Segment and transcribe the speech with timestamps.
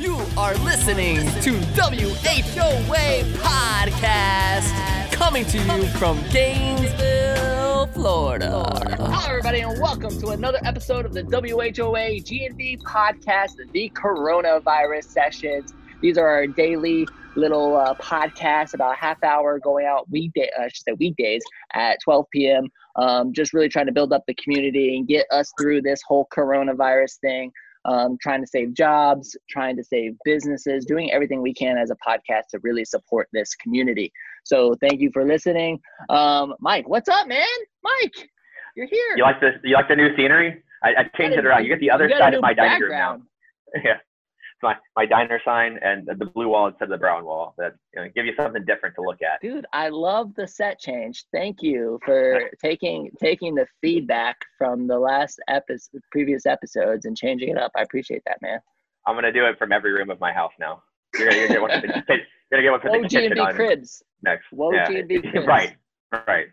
[0.00, 8.64] You are listening to WHOA Podcast, coming to you from Gainesville, Florida.
[8.98, 15.74] Hi, everybody, and welcome to another episode of the WHOA G&D Podcast, the Coronavirus Sessions.
[16.00, 17.06] These are our daily
[17.36, 21.42] little uh, podcasts, about half hour going out weekday, uh, I should say weekdays
[21.74, 22.68] at 12 p.m.
[22.96, 26.26] Um, just really trying to build up the community and get us through this whole
[26.34, 27.52] coronavirus thing
[27.84, 31.96] um, trying to save jobs, trying to save businesses, doing everything we can as a
[31.96, 34.12] podcast to really support this community.
[34.44, 35.80] So thank you for listening.
[36.08, 37.46] Um, Mike, what's up, man?
[37.82, 38.28] Mike,
[38.76, 39.16] you're here.
[39.16, 39.54] You like this?
[39.64, 40.62] You like the new scenery?
[40.82, 41.64] I, I changed it around.
[41.64, 43.22] You get the other side of my dining room now.
[43.84, 43.94] yeah
[44.62, 48.02] my, my diner sign and the blue wall instead of the brown wall that you
[48.02, 49.40] know, give you something different to look at.
[49.40, 51.24] Dude, I love the set change.
[51.32, 57.50] Thank you for taking taking the feedback from the last episode, previous episodes, and changing
[57.50, 57.72] it up.
[57.76, 58.58] I appreciate that, man.
[59.06, 60.82] I'm gonna do it from every room of my house now.
[61.18, 62.18] You're gonna, get one for the, you're
[62.52, 64.02] gonna get one for the kitchen on cribs.
[64.22, 64.46] next.
[64.52, 64.88] Whoa, yeah.
[64.88, 65.46] G&B cribs.
[65.46, 65.76] right,
[66.26, 66.46] right.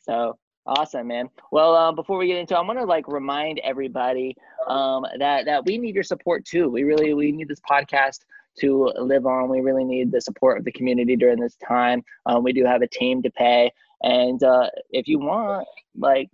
[0.00, 1.28] So Awesome, man.
[1.50, 4.36] Well, um, before we get into, it, I'm gonna like remind everybody
[4.68, 6.68] um, that that we need your support too.
[6.68, 8.20] We really we need this podcast
[8.60, 9.48] to live on.
[9.48, 12.04] We really need the support of the community during this time.
[12.26, 15.66] Um, we do have a team to pay, and uh, if you want,
[15.98, 16.30] like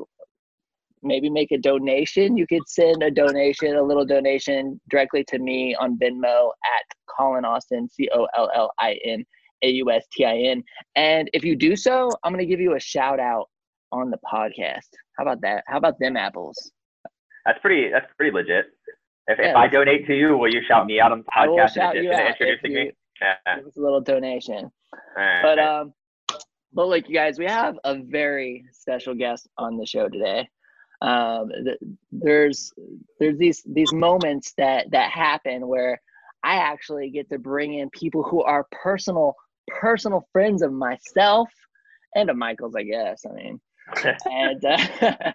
[1.03, 2.37] maybe make a donation.
[2.37, 7.45] You could send a donation, a little donation directly to me on Venmo at Collin
[7.45, 9.25] Austin, C O L L I N
[9.63, 10.63] A U S T I N.
[10.97, 13.49] And if you do so, I'm going to give you a shout out
[13.93, 14.89] on the podcast.
[15.17, 15.65] How about that?
[15.67, 16.71] How about them apples?
[17.45, 17.91] That's pretty.
[17.91, 18.67] That's pretty legit.
[19.27, 21.75] If, yeah, if I donate to you, will you shout me out on the podcast?
[21.75, 22.93] Shout you out introducing you, me.
[23.21, 23.57] Yeah.
[23.57, 24.71] Give us a little donation.
[25.17, 25.43] Right.
[25.43, 25.93] But um,
[26.73, 30.49] but look, you guys, we have a very special guest on the show today.
[31.01, 31.51] Um,
[32.11, 32.73] there's
[33.21, 36.01] there's these these moments that that happen where
[36.43, 39.35] I actually get to bring in people who are personal
[39.69, 41.49] personal friends of myself
[42.15, 43.25] and of Michael's, I guess.
[43.29, 43.61] I mean,
[44.31, 45.33] and uh,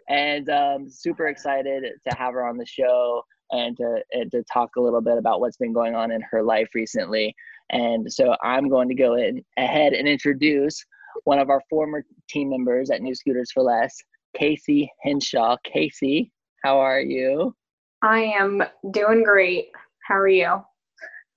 [0.08, 4.76] and um, super excited to have her on the show and to and to talk
[4.76, 7.34] a little bit about what's been going on in her life recently.
[7.70, 10.84] And so I'm going to go in ahead and introduce
[11.24, 13.96] one of our former team members at New Scooters for Less,
[14.36, 15.56] Casey Henshaw.
[15.64, 17.54] Casey, how are you?
[18.02, 19.68] I am doing great.
[20.06, 20.62] How are you?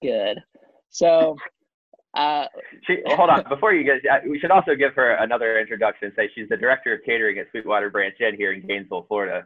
[0.02, 0.40] Good.
[0.90, 1.36] So
[2.16, 2.46] uh,
[2.88, 6.12] she, hold on, before you get, we should also give her another introduction.
[6.16, 9.44] Say she's the director of catering at Sweetwater Branch Inn here in Gainesville, Florida.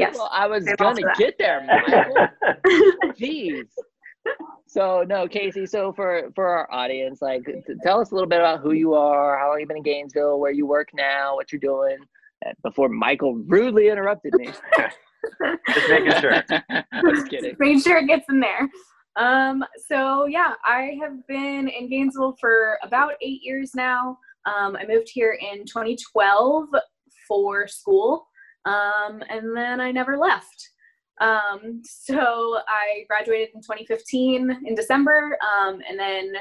[0.00, 0.14] Yes.
[0.16, 2.28] Well, I was gonna get there, Michael.
[3.12, 3.66] Jeez.
[4.66, 5.66] So no, Casey.
[5.66, 7.42] So for for our audience, like,
[7.82, 10.40] tell us a little bit about who you are, how long you've been in Gainesville,
[10.40, 11.98] where you work now, what you're doing.
[12.62, 14.46] Before Michael rudely interrupted me.
[15.68, 16.32] Just making sure.
[16.50, 17.50] Just kidding.
[17.50, 18.68] Just making sure it gets in there.
[19.16, 24.18] Um, so yeah, I have been in Gainesville for about eight years now.
[24.46, 26.68] Um, I moved here in 2012
[27.28, 28.26] for school,
[28.64, 30.70] um, and then I never left.
[31.20, 36.32] Um, so I graduated in 2015 in December, um, and then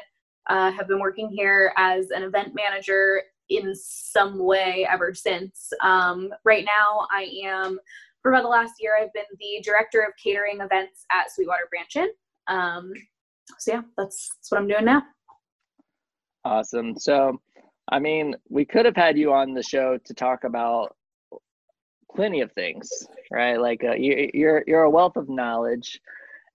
[0.49, 5.71] uh, have been working here as an event manager in some way ever since.
[5.81, 7.79] Um, right now, I am
[8.21, 8.97] for about the last year.
[8.99, 12.09] I've been the director of catering events at Sweetwater Branch Inn.
[12.47, 12.93] Um,
[13.59, 15.03] so yeah, that's, that's what I'm doing now.
[16.45, 16.97] Awesome.
[16.97, 17.39] So,
[17.89, 20.95] I mean, we could have had you on the show to talk about
[22.15, 22.89] plenty of things,
[23.31, 23.59] right?
[23.59, 25.99] Like uh, you, you're you're a wealth of knowledge,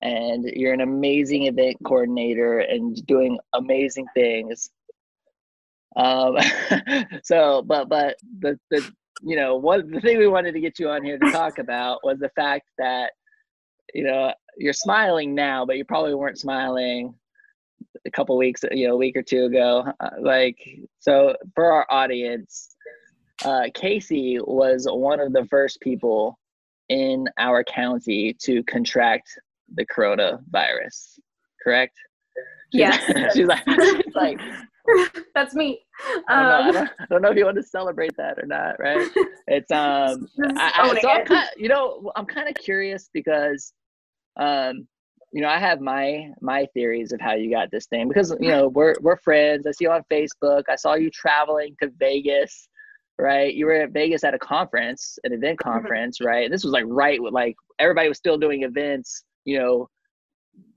[0.03, 4.71] and you're an amazing event coordinator and doing amazing things.
[5.97, 6.37] Um,
[7.23, 8.89] so, but but the the
[9.23, 12.01] you know what the thing we wanted to get you on here to talk about
[12.05, 13.13] was the fact that
[13.95, 17.15] you know you're smiling now, but you probably weren't smiling
[18.07, 19.87] a couple weeks, you know, a week or two ago.
[20.01, 20.59] Uh, like,
[20.99, 22.77] so for our audience,
[23.45, 26.39] uh, Casey was one of the first people
[26.89, 29.29] in our county to contract
[29.75, 31.19] the coronavirus,
[31.63, 31.97] correct?
[32.73, 33.09] She's yes.
[33.15, 33.65] Like, she's like,
[34.05, 34.41] she's like
[35.35, 35.81] that's me.
[36.07, 38.17] Um, I, don't know, I, um, don't, I, don't know, if you want to celebrate
[38.17, 39.09] that or not, right?
[39.47, 43.73] It's um, I, so I'm kind, you know, I'm kind of curious because
[44.39, 44.87] um,
[45.33, 48.49] you know, I have my my theories of how you got this thing because you
[48.49, 49.67] know we're we're friends.
[49.67, 50.65] I see you on Facebook.
[50.69, 52.69] I saw you traveling to Vegas,
[53.19, 53.53] right?
[53.53, 55.71] You were at Vegas at a conference, an event mm-hmm.
[55.71, 56.45] conference, right?
[56.45, 59.25] And this was like right with like everybody was still doing events.
[59.45, 59.89] You know,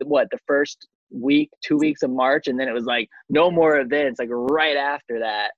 [0.04, 3.80] what the first week, two weeks of March, and then it was like no more
[3.80, 4.20] events.
[4.20, 5.52] Like right after that.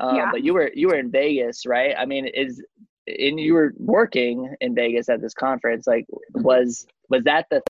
[0.00, 0.30] Um, yeah.
[0.32, 1.94] But you were you were in Vegas, right?
[1.96, 2.62] I mean, is
[3.06, 5.86] and you were working in Vegas at this conference.
[5.86, 7.62] Like, was was that the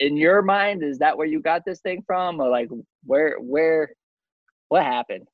[0.00, 2.68] in your mind is that where you got this thing from or like
[3.04, 3.90] where where
[4.68, 5.26] what happened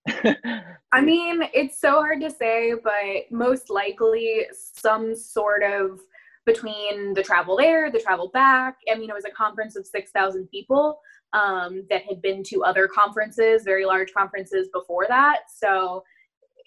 [0.92, 6.00] i mean it's so hard to say but most likely some sort of
[6.44, 10.48] between the travel there the travel back i mean it was a conference of 6000
[10.48, 10.98] people
[11.34, 16.02] um, that had been to other conferences very large conferences before that so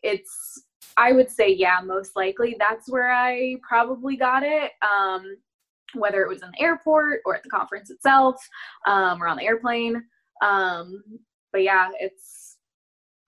[0.01, 0.63] it's
[0.97, 5.35] i would say yeah most likely that's where i probably got it um,
[5.95, 8.35] whether it was in the airport or at the conference itself
[8.85, 10.03] um, or on the airplane.
[10.41, 11.01] Um,
[11.51, 12.57] but yeah, it's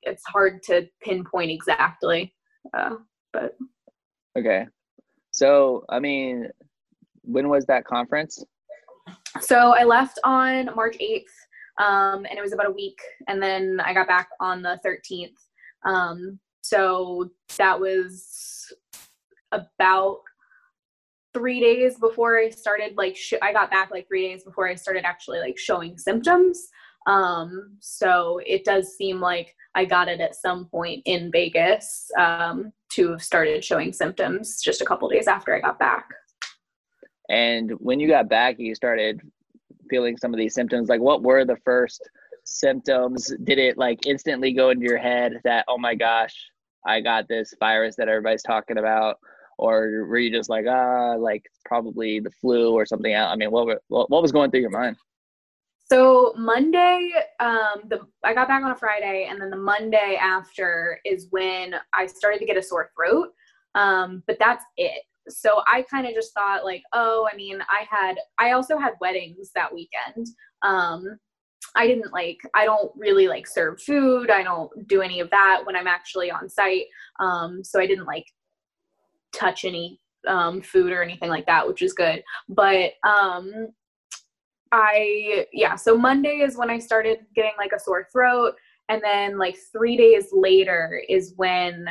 [0.04, 2.34] it's hard to pinpoint exactly.
[2.74, 2.96] Uh,
[3.34, 3.56] but
[4.38, 4.68] okay,
[5.38, 6.50] so I mean,
[7.22, 8.44] when was that conference?
[9.40, 11.32] So I left on March eighth,
[11.80, 15.38] um, and it was about a week, and then I got back on the thirteenth.
[15.86, 17.30] Um, so
[17.60, 18.74] that was
[19.52, 20.22] about
[21.36, 24.74] three days before I started like sh- I got back like three days before I
[24.74, 26.68] started actually like showing symptoms.
[27.06, 32.74] Um, so it does seem like I got it at some point in Vegas um,
[32.90, 36.10] to have started showing symptoms just a couple days after I got back.
[37.30, 39.22] And when you got back, you started
[39.90, 40.90] feeling some of these symptoms.
[40.90, 42.10] Like, what were the first
[42.46, 43.34] symptoms?
[43.44, 46.36] Did it like instantly go into your head that, oh my gosh,
[46.86, 49.18] I got this virus that everybody's talking about?
[49.58, 53.32] or were you just like ah like probably the flu or something else?
[53.32, 54.98] I mean, what were, what was going through your mind?
[55.90, 61.00] So Monday, um, the I got back on a Friday, and then the Monday after
[61.06, 63.30] is when I started to get a sore throat.
[63.76, 65.04] Um, but that's it.
[65.30, 68.94] So I kind of just thought like, oh, I mean, I had I also had
[69.00, 70.28] weddings that weekend.
[70.62, 71.18] Um,
[71.76, 74.30] I didn't like I don't really like serve food.
[74.30, 76.86] I don't do any of that when I'm actually on site.
[77.20, 78.26] Um, so I didn't like
[79.32, 82.24] touch any um, food or anything like that, which is good.
[82.50, 83.70] But um,
[84.72, 88.54] I, yeah, so Monday is when I started getting like a sore throat.
[88.90, 91.88] And then like three days later is when,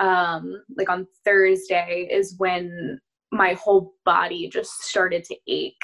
[0.00, 2.98] um, like on Thursday, is when
[3.32, 5.74] my whole body just started to ache.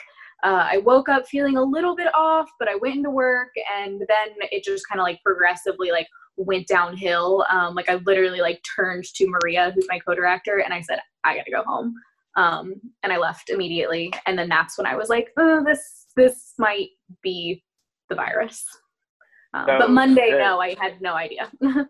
[0.42, 3.48] Uh, I woke up feeling a little bit off, but I went into work
[3.78, 7.44] and then it just kind of like progressively like went downhill.
[7.50, 11.36] Um, like I literally like turned to Maria, who's my co-director, and I said, I
[11.36, 11.94] gotta go home.
[12.36, 14.12] Um, and I left immediately.
[14.26, 16.88] And then that's when I was like, oh, this this might
[17.22, 17.62] be
[18.08, 18.64] the virus.
[19.54, 21.50] Um, so, but Monday, uh, no, I had no idea.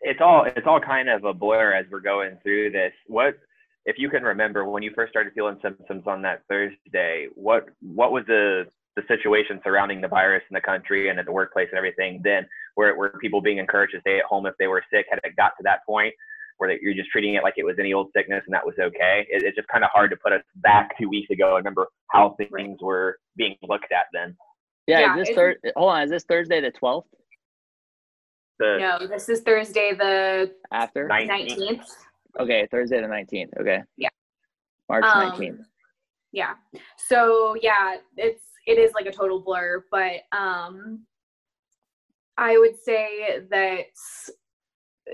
[0.00, 2.92] it's all it's all kind of a blur as we're going through this.
[3.06, 3.38] What
[3.84, 7.28] if you can remember when you first started feeling symptoms on that Thursday?
[7.34, 11.32] What what was the the situation surrounding the virus in the country and at the
[11.32, 14.66] workplace and everything then where, were people being encouraged to stay at home if they
[14.66, 16.12] were sick had it got to that point
[16.58, 19.26] where you're just treating it like it was any old sickness and that was okay.
[19.30, 21.88] It, it's just kind of hard to put us back two weeks ago and remember
[22.10, 24.36] how things were being looked at then.
[24.86, 27.04] Yeah, yeah is this thir- hold on is this thursday the 12th
[28.58, 31.08] the, no this is thursday the after?
[31.08, 31.84] 19th, 19th.
[32.40, 33.82] okay thursday the 19th okay.
[33.96, 34.08] Yeah.
[34.88, 35.60] March um, 19th
[36.32, 36.54] yeah.
[36.96, 41.04] So yeah it's it is like a total blur, but um,
[42.38, 43.86] I would say that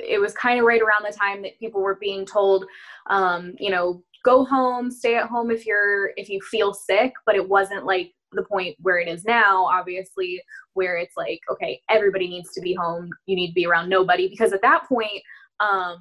[0.06, 2.64] it was kind of right around the time that people were being told,
[3.08, 7.34] um, you know, go home, stay at home if you're if you feel sick, but
[7.34, 10.42] it wasn't like the point where it is now, obviously,
[10.74, 13.08] where it's like, okay, everybody needs to be home.
[13.26, 15.23] You need to be around nobody because at that point,
[15.61, 16.00] um,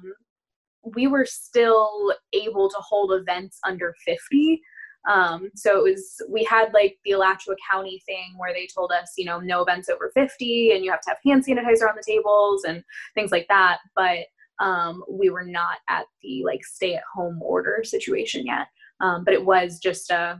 [0.94, 4.60] we were still able to hold events under 50
[5.08, 9.12] um, so it was, we had like the Alachua County thing where they told us,
[9.16, 12.02] you know, no events over 50 and you have to have hand sanitizer on the
[12.06, 12.82] tables and
[13.14, 13.78] things like that.
[13.94, 14.26] But
[14.60, 18.66] um, we were not at the like stay at home order situation yet.
[19.00, 20.36] Um, but it was just uh,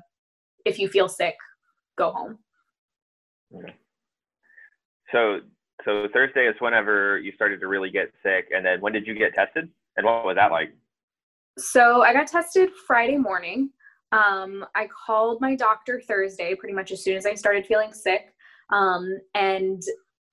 [0.64, 1.36] if you feel sick,
[1.96, 2.38] go home.
[5.12, 5.40] So,
[5.84, 8.48] so Thursday is whenever you started to really get sick.
[8.54, 9.68] And then when did you get tested?
[9.96, 10.74] And what was that like?
[11.56, 13.70] So I got tested Friday morning.
[14.12, 18.32] Um, I called my doctor Thursday, pretty much as soon as I started feeling sick,
[18.72, 19.82] um, and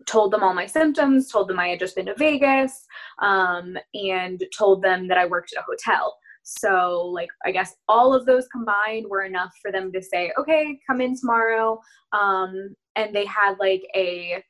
[0.05, 2.85] told them all my symptoms, told them I had just been to Vegas,
[3.21, 6.15] um, and told them that I worked at a hotel.
[6.43, 10.77] So, like, I guess all of those combined were enough for them to say, okay,
[10.87, 11.79] come in tomorrow.
[12.13, 14.43] Um, and they had like a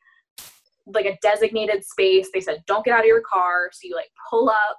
[0.87, 2.29] like a designated space.
[2.33, 3.69] They said, don't get out of your car.
[3.71, 4.77] So you like pull up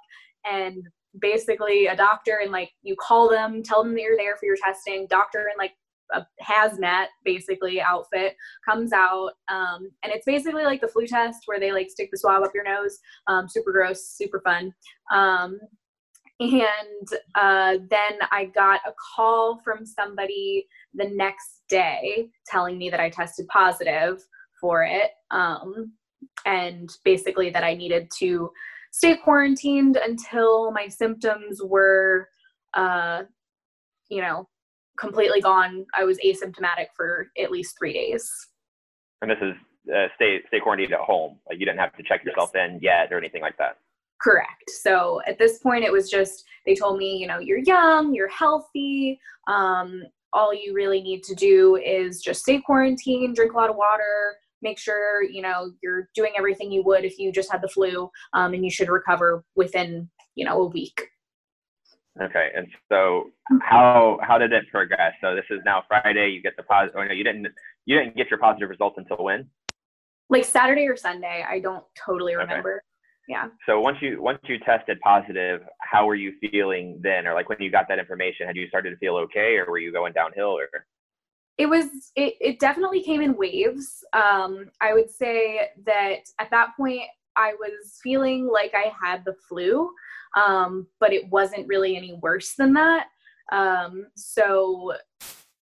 [0.49, 0.81] and
[1.19, 4.57] basically a doctor and like you call them, tell them that you're there for your
[4.63, 5.07] testing.
[5.09, 5.73] Doctor in like
[6.13, 8.33] a hazmat basically outfit
[8.67, 12.17] comes out um, and it's basically like the flu test where they like stick the
[12.17, 12.97] swab up your nose
[13.27, 14.73] um, super gross super fun
[15.13, 15.59] um,
[16.39, 22.99] and uh, then I got a call from somebody the next day telling me that
[22.99, 24.23] I tested positive
[24.61, 25.11] for it.
[25.31, 25.93] Um,
[26.45, 28.51] and basically that I needed to
[28.91, 32.27] stay quarantined until my symptoms were,
[32.73, 33.23] uh,
[34.09, 34.47] you know,
[34.99, 35.85] completely gone.
[35.95, 38.29] I was asymptomatic for at least three days.
[39.21, 39.53] And this is
[39.93, 41.39] uh, stay stay quarantined at home.
[41.47, 42.69] Like you didn't have to check yourself yes.
[42.69, 43.77] in yet or anything like that.
[44.21, 44.69] Correct.
[44.81, 48.27] So at this point, it was just they told me, you know, you're young, you're
[48.29, 49.19] healthy.
[49.47, 50.03] Um,
[50.33, 54.35] all you really need to do is just stay quarantined, drink a lot of water,
[54.61, 58.09] make sure you know you're doing everything you would if you just had the flu,
[58.33, 61.01] um, and you should recover within you know a week.
[62.21, 63.29] Okay, and so
[63.61, 65.13] how how did it progress?
[65.21, 66.29] So this is now Friday.
[66.29, 66.95] You get the positive.
[66.97, 67.47] Oh no, you didn't.
[67.85, 69.47] You didn't get your positive results until when?
[70.29, 71.45] Like Saturday or Sunday.
[71.47, 72.73] I don't totally remember.
[72.73, 72.83] Okay.
[73.29, 73.47] Yeah.
[73.65, 77.61] So once you once you tested positive, how were you feeling then, or like when
[77.61, 78.47] you got that information?
[78.47, 80.67] Had you started to feel okay, or were you going downhill, or?
[81.57, 81.85] It was.
[82.15, 84.03] It it definitely came in waves.
[84.13, 87.03] Um, I would say that at that point
[87.35, 89.89] I was feeling like I had the flu
[90.37, 93.07] um, but it wasn't really any worse than that.
[93.51, 94.93] Um, so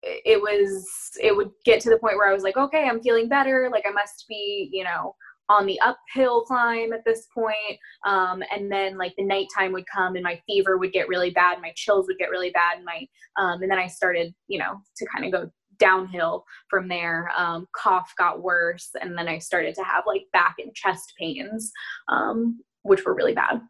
[0.03, 0.87] it was,
[1.23, 3.69] it would get to the point where I was like, okay, I'm feeling better.
[3.73, 5.15] Like I must be, you know,
[5.51, 7.79] on the uphill climb at this point.
[8.07, 11.61] Um, and then like the nighttime would come and my fever would get really bad,
[11.61, 14.81] my chills would get really bad, and my um, and then I started, you know,
[14.97, 17.31] to kind of go downhill from there.
[17.37, 21.73] Um, cough got worse, and then I started to have like back and chest pains,
[22.09, 23.61] um, which were really bad.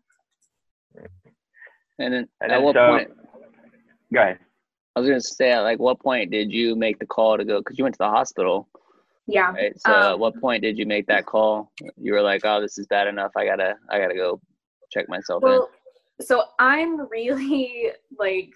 [1.99, 3.11] And then and at what so, point?
[4.13, 4.39] Go ahead.
[4.97, 7.59] I was gonna say, at like, what point did you make the call to go?
[7.59, 8.69] Because you went to the hospital.
[9.27, 9.53] Yeah.
[9.53, 9.79] Right?
[9.81, 11.73] So, um, at what point did you make that call?
[11.97, 13.33] You were like, "Oh, this is bad enough.
[13.37, 14.41] I gotta, I gotta go
[14.93, 15.69] check myself well,
[16.21, 18.51] in." So I'm really like,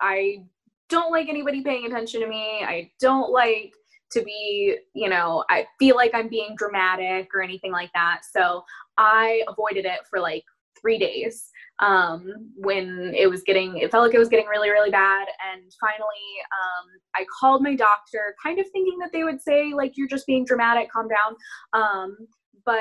[0.00, 0.44] I
[0.92, 2.62] don't like anybody paying attention to me.
[2.62, 3.72] I don't like
[4.12, 8.20] to be, you know, I feel like I'm being dramatic or anything like that.
[8.30, 8.62] So
[8.98, 10.44] I avoided it for like
[10.78, 14.90] three days um, when it was getting, it felt like it was getting really, really
[14.90, 15.28] bad.
[15.50, 16.28] And finally,
[16.60, 20.26] um, I called my doctor, kind of thinking that they would say, like, you're just
[20.26, 21.36] being dramatic, calm down.
[21.72, 22.16] Um,
[22.64, 22.74] but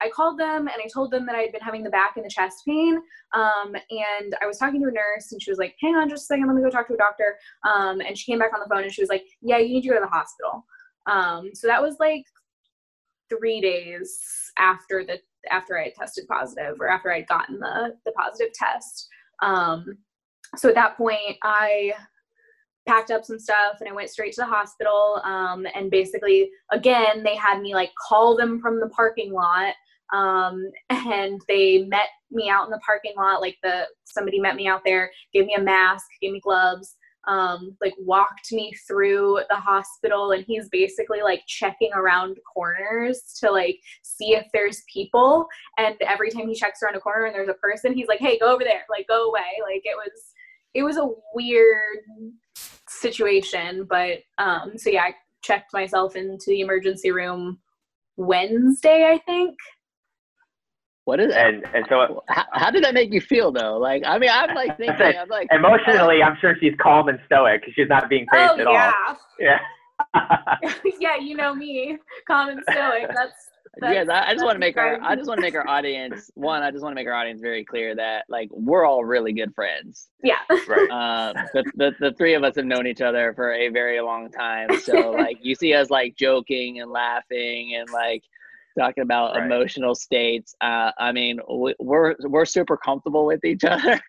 [0.00, 2.24] I called them and I told them that I had been having the back and
[2.24, 3.00] the chest pain.
[3.34, 6.24] Um, and I was talking to a nurse and she was like, hang on just
[6.24, 7.36] a second, let me go talk to a doctor.
[7.64, 9.82] Um, and she came back on the phone and she was like, yeah, you need
[9.82, 10.64] to go to the hospital.
[11.06, 12.24] Um, so that was like
[13.28, 14.20] three days
[14.58, 15.18] after the
[15.50, 19.08] after I had tested positive or after I'd gotten the, the positive test.
[19.42, 19.98] Um,
[20.56, 21.92] so at that point, I
[22.88, 25.20] packed up some stuff and I went straight to the hospital.
[25.24, 29.74] Um, and basically, again, they had me like call them from the parking lot.
[30.12, 33.40] Um, and they met me out in the parking lot.
[33.40, 36.96] Like the somebody met me out there, gave me a mask, gave me gloves,
[37.28, 43.50] um, like walked me through the hospital and he's basically like checking around corners to
[43.50, 47.48] like see if there's people and every time he checks around a corner and there's
[47.48, 50.32] a person he's like hey go over there like go away like it was
[50.74, 51.98] it was a weird
[52.88, 57.58] situation but um so yeah i checked myself into the emergency room
[58.16, 59.56] wednesday i think
[61.08, 63.78] what is and and so how, how, did that make you feel though?
[63.78, 67.62] Like I mean, I'm like thinking, I'm like emotionally, I'm sure she's calm and stoic
[67.62, 68.92] because she's not being crazy oh, at yeah.
[69.08, 69.16] all.
[69.40, 69.58] Yeah.
[71.00, 71.96] yeah, you know me,
[72.26, 73.08] calm and stoic.
[73.14, 73.48] That's
[73.82, 76.62] yeah, I just want to make our I just want to make our audience one.
[76.62, 79.54] I just want to make our audience very clear that like we're all really good
[79.54, 80.08] friends.
[80.22, 80.38] Yeah.
[80.68, 80.90] Right.
[80.90, 84.30] Uh, the, the the three of us have known each other for a very long
[84.30, 84.68] time.
[84.80, 88.22] So like you see us like joking and laughing and like
[88.78, 89.44] talking about right.
[89.44, 90.54] emotional states.
[90.60, 94.00] Uh, I mean, we're we're super comfortable with each other,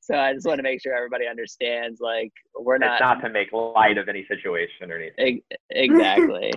[0.00, 2.00] so I just want to make sure everybody understands.
[2.00, 5.42] Like, we're not it's not to make light of any situation or anything.
[5.70, 6.52] exactly.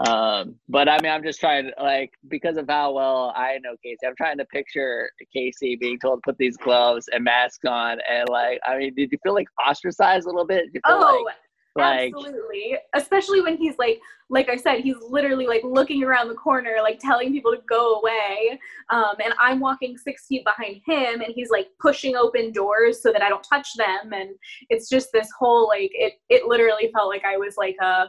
[0.00, 3.76] Um, but I mean, I'm just trying to like because of how well I know
[3.82, 4.06] Casey.
[4.06, 8.28] I'm trying to picture Casey being told to put these gloves and mask on, and
[8.28, 10.66] like, I mean, did you feel like ostracized a little bit?
[10.84, 11.36] oh, like,
[11.76, 12.76] like, Absolutely.
[12.94, 17.00] Especially when he's like, like I said, he's literally like looking around the corner, like
[17.00, 18.58] telling people to go away.
[18.90, 23.12] Um, and I'm walking six feet behind him and he's like pushing open doors so
[23.12, 24.12] that I don't touch them.
[24.12, 24.30] And
[24.70, 28.06] it's just this whole like, it, it literally felt like I was like a,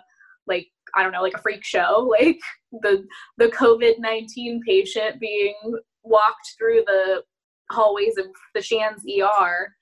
[0.48, 2.40] like, I don't know, like a freak show, like
[2.82, 3.06] the,
[3.38, 5.56] the COVID-19 patient being
[6.04, 7.24] walked through the
[7.72, 9.74] hallways of the Shands ER.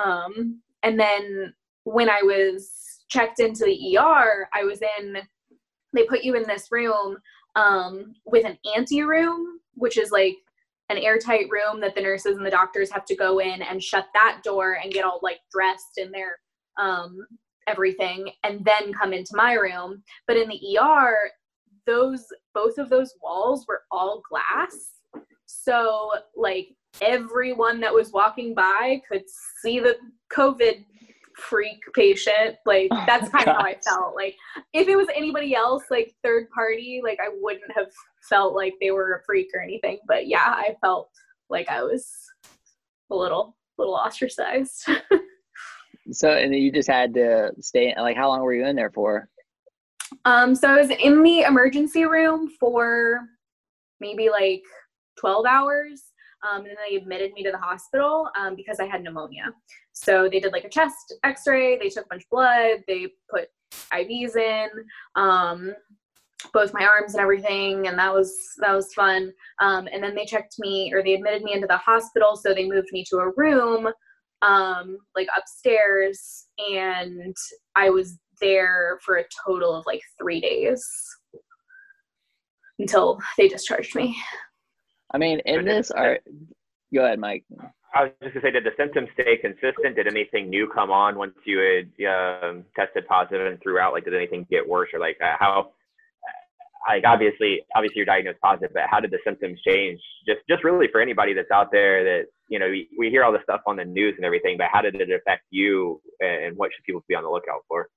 [0.00, 2.70] Um, and then when I was
[3.08, 5.16] checked into the ER, I was in,
[5.92, 7.16] they put you in this room
[7.56, 10.36] um, with an ante room, which is like
[10.90, 14.06] an airtight room that the nurses and the doctors have to go in and shut
[14.14, 16.38] that door and get all like dressed in their
[16.78, 17.26] um,
[17.66, 20.02] everything and then come into my room.
[20.26, 21.30] But in the ER,
[21.86, 24.74] those both of those walls were all glass.
[25.46, 26.68] So like
[27.02, 29.24] everyone that was walking by could
[29.62, 29.96] see the
[30.32, 30.84] COVID
[31.36, 32.56] freak patient.
[32.64, 34.14] Like oh that's kind of how I felt.
[34.14, 34.36] Like
[34.72, 37.90] if it was anybody else, like third party, like I wouldn't have
[38.28, 39.98] felt like they were a freak or anything.
[40.06, 41.10] But yeah, I felt
[41.50, 42.08] like I was
[43.10, 44.88] a little little ostracized.
[46.10, 49.28] so and you just had to stay like how long were you in there for?
[50.24, 53.20] Um so I was in the emergency room for
[54.00, 54.62] maybe like
[55.18, 56.02] 12 hours
[56.44, 59.46] um, and then they admitted me to the hospital um, because I had pneumonia.
[59.92, 61.78] So they did like a chest X-ray.
[61.78, 62.84] They took a bunch of blood.
[62.86, 63.48] They put
[63.92, 64.68] IVs in,
[65.16, 65.72] um,
[66.52, 69.32] both my arms and everything, and that was that was fun.
[69.60, 72.36] Um, and then they checked me, or they admitted me into the hospital.
[72.36, 73.88] So they moved me to a room,
[74.44, 77.34] um, like upstairs, and
[77.74, 80.84] I was there for a total of like three days
[82.78, 84.16] until they discharged me.
[85.12, 86.18] I mean, in this, are
[86.92, 87.44] go ahead, Mike.
[87.94, 89.96] I was just gonna say, did the symptoms stay consistent?
[89.96, 93.92] Did anything new come on once you had um, tested positive and throughout?
[93.92, 95.70] Like, did anything get worse, or like uh, how?
[96.86, 100.00] Like, obviously, obviously, you're diagnosed positive, but how did the symptoms change?
[100.26, 103.32] Just, just really for anybody that's out there that you know, we, we hear all
[103.32, 106.70] this stuff on the news and everything, but how did it affect you, and what
[106.74, 107.88] should people be on the lookout for?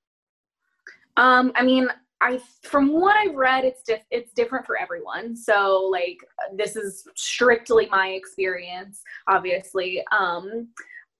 [1.16, 1.88] Um, I mean,
[2.20, 5.36] I from what I've read, it's diff- it's different for everyone.
[5.36, 6.18] So like
[6.56, 10.02] this is strictly my experience, obviously.
[10.10, 10.68] Um,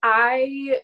[0.03, 0.79] I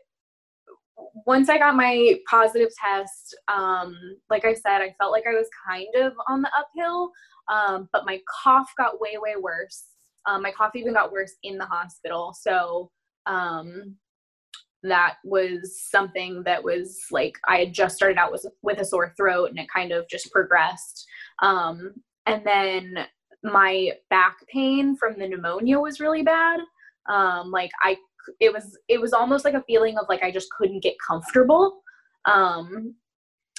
[1.25, 3.95] once I got my positive test, um,
[4.29, 7.11] like I said, I felt like I was kind of on the uphill,
[7.49, 9.85] um, but my cough got way way worse.
[10.25, 12.35] Um, my cough even got worse in the hospital.
[12.39, 12.91] So
[13.25, 13.95] um,
[14.83, 19.13] that was something that was like I had just started out with with a sore
[19.15, 21.05] throat and it kind of just progressed.
[21.41, 21.93] Um,
[22.25, 23.05] and then
[23.43, 26.59] my back pain from the pneumonia was really bad.
[27.07, 27.97] Um, like I,
[28.39, 31.81] it was it was almost like a feeling of like I just couldn't get comfortable,
[32.25, 32.95] um,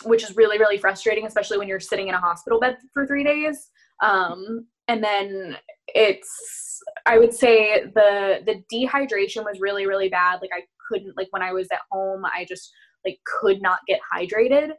[0.05, 3.25] which is really really frustrating, especially when you're sitting in a hospital bed for three
[3.25, 3.71] days.
[4.03, 5.57] Um, and then
[5.89, 10.41] it's I would say the the dehydration was really really bad.
[10.41, 12.71] Like I couldn't like when I was at home, I just
[13.05, 14.71] like could not get hydrated,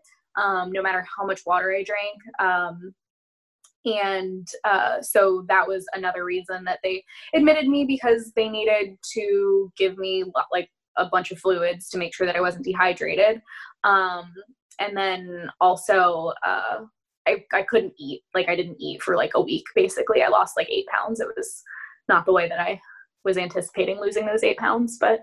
[0.42, 2.18] um, no matter how much water I drank.
[2.40, 2.94] Um,
[3.88, 9.72] and uh, so that was another reason that they admitted me because they needed to
[9.78, 13.42] give me like a bunch of fluids to make sure that I wasn't dehydrated.
[13.84, 14.34] Um,
[14.80, 16.80] and then also, uh,
[17.28, 18.22] I, I couldn't eat.
[18.34, 19.66] Like I didn't eat for like a week.
[19.76, 21.20] Basically, I lost like eight pounds.
[21.20, 21.62] It was
[22.08, 22.80] not the way that I
[23.24, 25.20] was anticipating losing those eight pounds, but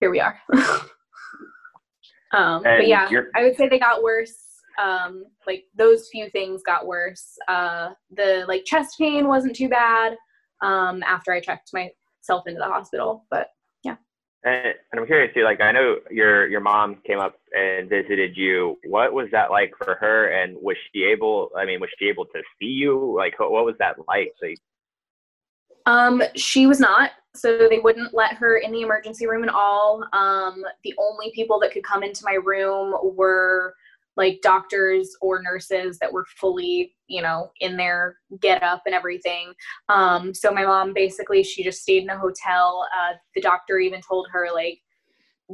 [0.00, 0.38] here we are.
[2.32, 4.34] um, but yeah, I would say they got worse.
[4.78, 7.36] Um, like those few things got worse.
[7.48, 10.16] Uh, the like chest pain wasn't too bad
[10.62, 13.48] um, after I checked myself into the hospital, but
[13.84, 13.96] yeah.
[14.44, 15.44] And, and I'm curious too.
[15.44, 18.78] Like I know your your mom came up and visited you.
[18.84, 20.28] What was that like for her?
[20.28, 21.50] And was she able?
[21.56, 23.14] I mean, was she able to see you?
[23.16, 24.32] Like, what was that like?
[24.42, 24.58] like
[25.88, 27.12] um, she was not.
[27.34, 30.04] So they wouldn't let her in the emergency room at all.
[30.12, 33.74] Um, the only people that could come into my room were
[34.18, 39.54] like doctors or nurses that were fully, you know, in their get up and everything.
[39.88, 42.86] Um, so my mom basically, she just stayed in a hotel.
[42.98, 44.80] Uh, the doctor even told her, like,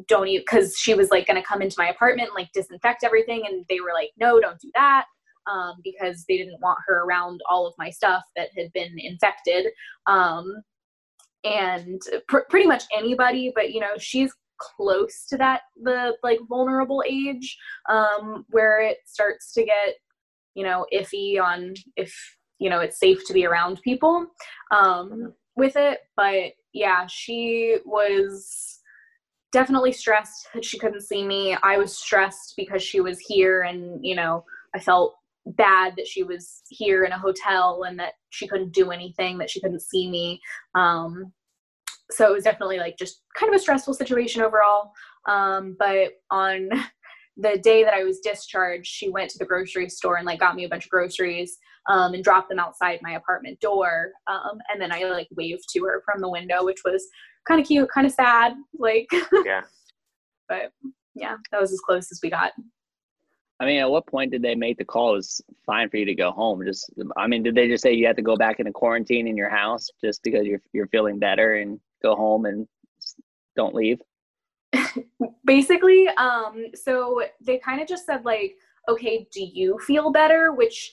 [0.09, 3.05] don't eat because she was like going to come into my apartment and like disinfect
[3.05, 3.44] everything.
[3.46, 5.05] And they were like, no, don't do that
[5.46, 9.66] um, because they didn't want her around all of my stuff that had been infected.
[10.07, 10.62] Um,
[11.44, 17.02] and pr- pretty much anybody, but you know, she's close to that the like vulnerable
[17.06, 17.56] age
[17.88, 19.94] um, where it starts to get
[20.54, 22.14] you know iffy on if
[22.58, 24.26] you know it's safe to be around people
[24.70, 26.00] um, with it.
[26.16, 28.80] But yeah, she was
[29.52, 31.56] definitely stressed that she couldn't see me.
[31.62, 35.14] I was stressed because she was here and you know I felt
[35.46, 39.50] bad that she was here in a hotel and that she couldn't do anything, that
[39.50, 40.40] she couldn't see me.
[40.74, 41.32] Um,
[42.10, 44.92] so it was definitely like just kind of a stressful situation overall.
[45.26, 46.68] Um, but on
[47.36, 50.54] the day that I was discharged, she went to the grocery store and like got
[50.54, 54.12] me a bunch of groceries um, and dropped them outside my apartment door.
[54.26, 57.06] Um, and then I like waved to her from the window, which was
[57.46, 58.54] kind of cute, kind of sad.
[58.78, 59.08] Like,
[59.44, 59.62] yeah.
[60.48, 60.72] but
[61.14, 62.52] yeah, that was as close as we got.
[63.60, 65.12] I mean, at what point did they make the call?
[65.12, 66.64] It was fine for you to go home.
[66.64, 69.36] Just, I mean, did they just say you had to go back into quarantine in
[69.36, 72.66] your house just because you're you're feeling better and go home and
[73.56, 74.00] don't leave?
[75.44, 78.56] Basically, um, so they kind of just said like,
[78.88, 80.52] okay, do you feel better?
[80.52, 80.92] Which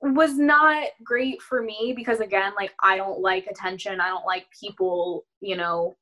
[0.00, 4.00] was not great for me because again, like I don't like attention.
[4.00, 5.96] I don't like people, you know,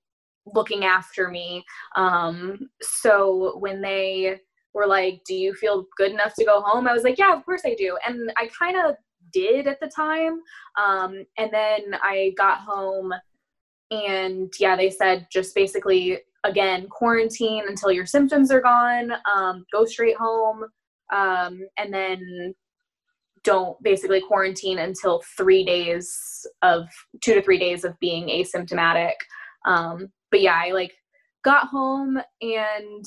[0.55, 1.64] looking after me.
[1.96, 4.40] Um, so when they
[4.74, 6.87] were like, Do you feel good enough to go home?
[6.87, 7.98] I was like, Yeah, of course I do.
[8.07, 8.96] And I kind of
[9.33, 10.40] did at the time.
[10.79, 13.12] Um, and then I got home
[13.90, 19.85] and yeah, they said just basically again quarantine until your symptoms are gone, um, go
[19.85, 20.64] straight home,
[21.12, 22.55] um, and then
[23.44, 26.88] don't basically quarantine until three days of
[27.22, 29.12] two to three days of being asymptomatic.
[29.66, 30.92] Um, but yeah, I like
[31.44, 33.05] got home and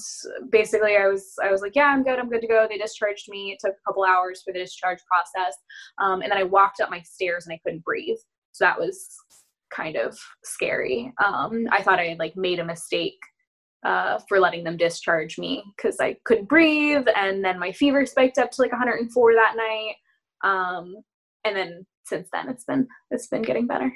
[0.50, 2.68] basically I was I was like, yeah, I'm good, I'm good to go.
[2.70, 3.52] They discharged me.
[3.52, 5.56] It took a couple hours for the discharge process,
[6.02, 8.18] um, and then I walked up my stairs and I couldn't breathe.
[8.54, 9.14] So that was
[9.74, 11.14] kind of scary.
[11.24, 13.20] Um, I thought I had like made a mistake
[13.86, 18.38] uh, for letting them discharge me because I couldn't breathe, and then my fever spiked
[18.38, 19.96] up to like 104 that night.
[20.44, 20.96] Um,
[21.46, 23.92] and then since then, it's been it's been getting better.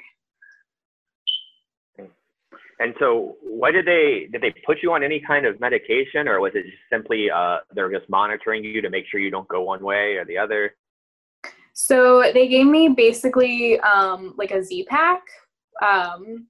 [2.80, 6.40] And so, what did they did they put you on any kind of medication, or
[6.40, 9.62] was it just simply uh, they're just monitoring you to make sure you don't go
[9.62, 10.74] one way or the other?
[11.74, 15.22] So they gave me basically um, like a Z pack,
[15.82, 16.46] um,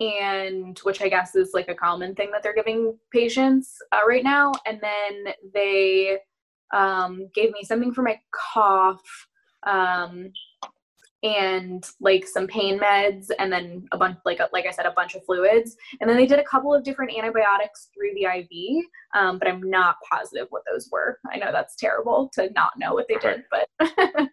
[0.00, 4.24] and which I guess is like a common thing that they're giving patients uh, right
[4.24, 4.52] now.
[4.66, 6.18] And then they
[6.72, 9.26] um, gave me something for my cough.
[9.66, 10.32] Um,
[11.22, 15.14] and like some pain meds and then a bunch like like i said a bunch
[15.14, 19.38] of fluids and then they did a couple of different antibiotics through the iv um,
[19.38, 23.06] but i'm not positive what those were i know that's terrible to not know what
[23.06, 23.68] they did but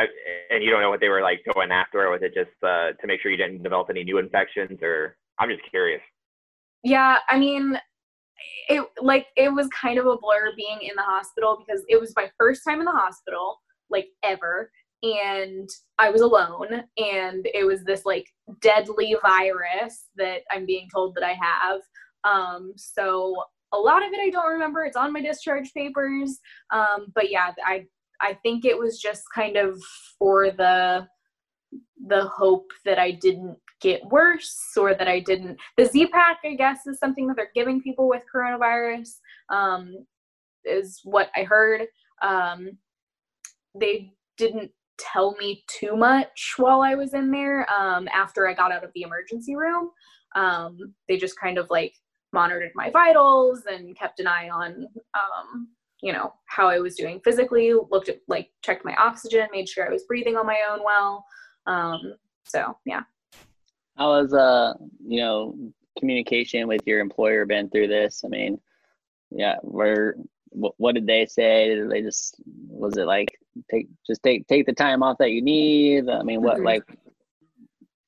[0.00, 2.50] I, and you don't know what they were like going after or was it just
[2.62, 6.02] uh, to make sure you didn't develop any new infections or i'm just curious
[6.82, 7.78] yeah i mean
[8.68, 12.12] it like it was kind of a blur being in the hospital because it was
[12.16, 13.60] my first time in the hospital
[13.90, 14.70] like ever
[15.02, 18.26] and I was alone and it was this like
[18.60, 21.80] deadly virus that I'm being told that I have.
[22.24, 24.84] Um, so a lot of it I don't remember.
[24.84, 26.38] It's on my discharge papers.
[26.70, 27.86] Um, but yeah, I
[28.20, 29.80] I think it was just kind of
[30.18, 31.06] for the
[32.06, 35.58] the hope that I didn't get worse or that I didn't.
[35.76, 39.08] The Z pack, I guess, is something that they're giving people with coronavirus.
[39.50, 39.94] Um,
[40.64, 41.86] is what I heard.
[42.22, 42.70] Um,
[43.78, 48.72] they didn't tell me too much while I was in there um, after I got
[48.72, 49.90] out of the emergency room.
[50.34, 50.76] Um,
[51.08, 51.94] they just kind of like
[52.32, 55.68] monitored my vitals and kept an eye on, um,
[56.02, 59.86] you know, how I was doing physically, looked at like checked my oxygen, made sure
[59.86, 61.24] I was breathing on my own well.
[61.66, 63.02] Um, so, yeah.
[63.96, 64.74] How has, uh,
[65.06, 65.56] you know,
[65.98, 68.22] communication with your employer been through this?
[68.24, 68.58] I mean,
[69.30, 70.16] yeah, where
[70.52, 71.74] what did they say?
[71.74, 73.38] Did they just was it like
[73.70, 76.08] take just take take the time off that you need?
[76.08, 76.66] I mean, what mm-hmm.
[76.66, 76.82] like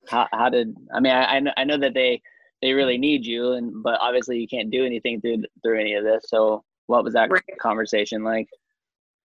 [0.09, 2.21] how how did I mean I I know, I know that they
[2.61, 6.05] they really need you and but obviously you can't do anything through through any of
[6.05, 6.25] this.
[6.27, 7.43] So what was that right.
[7.59, 8.49] conversation like?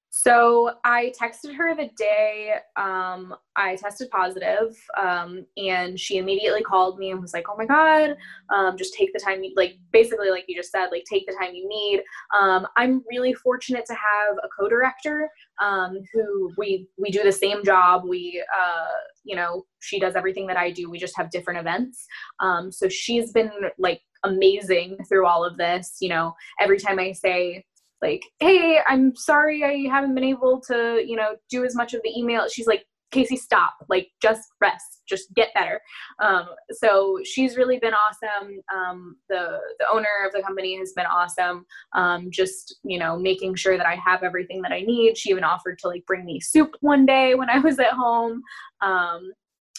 [0.10, 6.97] So I texted her the day um, I tested positive, um, and she immediately called
[6.97, 8.15] me and was like, "Oh my god,
[8.49, 11.36] um, just take the time you like." Basically, like you just said, like take the
[11.39, 12.01] time you need.
[12.39, 15.30] Um, I'm really fortunate to have a co-director
[15.62, 18.03] um, who we we do the same job.
[18.08, 20.89] We, uh, you know, she does everything that I do.
[20.89, 22.08] We just have different events.
[22.39, 25.97] Um, so she's been like amazing through all of this.
[25.99, 27.65] You know, every time I say
[28.01, 32.01] like, hey, I'm sorry I haven't been able to, you know, do as much of
[32.03, 32.47] the email.
[32.47, 33.73] She's like, Casey, stop.
[33.88, 35.01] Like, just rest.
[35.08, 35.80] Just get better.
[36.21, 38.60] Um, so she's really been awesome.
[38.75, 41.65] Um, the the owner of the company has been awesome.
[41.93, 45.17] Um, just you know, making sure that I have everything that I need.
[45.17, 48.41] She even offered to like bring me soup one day when I was at home.
[48.82, 49.32] Um,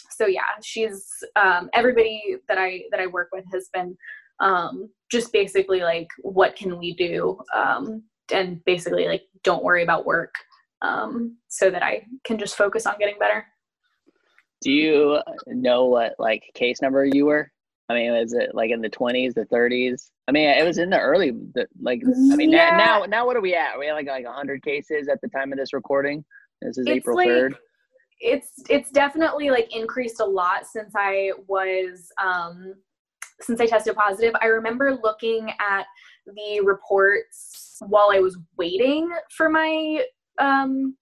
[0.09, 3.95] so yeah, she's um, everybody that I that I work with has been
[4.39, 10.05] um, just basically like what can we do um, and basically like don't worry about
[10.05, 10.33] work
[10.81, 13.45] um, so that I can just focus on getting better.
[14.61, 17.51] Do you know what like case number you were?
[17.89, 20.11] I mean, is it like in the twenties, the thirties?
[20.27, 21.31] I mean, it was in the early,
[21.81, 22.77] like I mean, yeah.
[22.77, 23.75] now now what are we at?
[23.75, 26.23] Are we at like like hundred cases at the time of this recording?
[26.61, 27.57] This is it's April third.
[28.19, 32.75] It's it's definitely like increased a lot since I was um
[33.41, 35.85] since I tested positive, I remember looking at
[36.25, 40.03] the reports while I was waiting for my
[40.39, 40.95] um,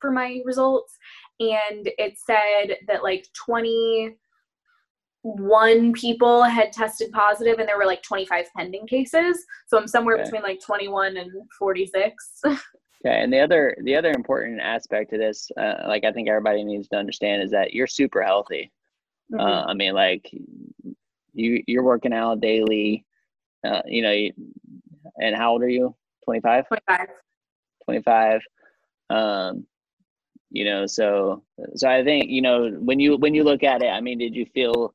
[0.00, 0.96] for my results,
[1.40, 8.46] and it said that like 21 people had tested positive, and there were like 25
[8.56, 9.44] pending cases.
[9.66, 10.24] So I'm somewhere okay.
[10.24, 12.42] between like 21 and 46.
[13.02, 16.62] Okay, and the other the other important aspect to this, uh, like I think everybody
[16.62, 18.70] needs to understand, is that you're super healthy.
[19.32, 19.40] Mm-hmm.
[19.40, 20.30] Uh, I mean, like
[21.32, 23.04] you you're working out daily.
[23.64, 24.32] Uh, you know, you,
[25.20, 25.94] and how old are you?
[26.24, 26.66] 25?
[26.68, 27.08] 25.
[27.84, 28.40] 25.
[29.10, 29.66] Um,
[30.50, 31.42] you know, so
[31.76, 34.34] so I think you know when you when you look at it, I mean, did
[34.34, 34.94] you feel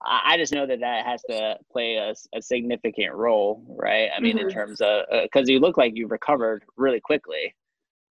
[0.00, 4.08] I just know that that has to play a, a significant role, right?
[4.16, 4.48] I mean, mm-hmm.
[4.48, 7.54] in terms of because uh, you look like you've recovered really quickly.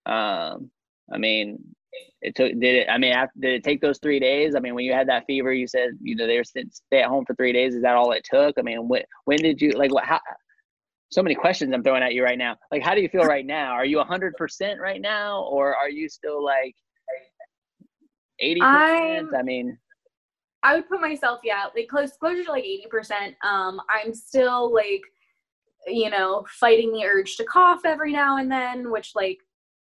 [0.06, 0.70] Um,
[1.12, 1.74] I mean,
[2.20, 2.88] it took did it?
[2.88, 4.54] I mean, after, did it take those three days?
[4.54, 7.06] I mean, when you had that fever, you said you know they were stay at
[7.06, 7.74] home for three days.
[7.74, 8.56] Is that all it took?
[8.58, 10.04] I mean, when when did you like what?
[10.04, 10.20] How,
[11.10, 12.56] so many questions I'm throwing at you right now.
[12.70, 13.72] Like, how do you feel right now?
[13.72, 16.74] Are you hundred percent right now, or are you still like
[18.40, 19.28] eighty percent?
[19.36, 19.76] I mean,
[20.62, 23.34] I would put myself, yeah, like close closer to like 80%.
[23.44, 25.02] Um, I'm still like,
[25.86, 29.38] you know, fighting the urge to cough every now and then, which like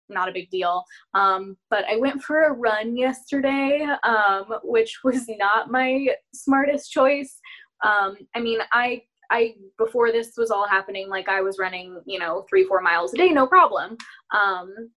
[0.08, 0.84] not a big deal.
[1.14, 7.38] Um, but I went for a run yesterday, um, which was not my smartest choice.
[7.84, 12.18] Um, I mean, I I before this was all happening, like I was running, you
[12.18, 13.96] know, three four miles a day, no problem.
[14.32, 14.90] Um,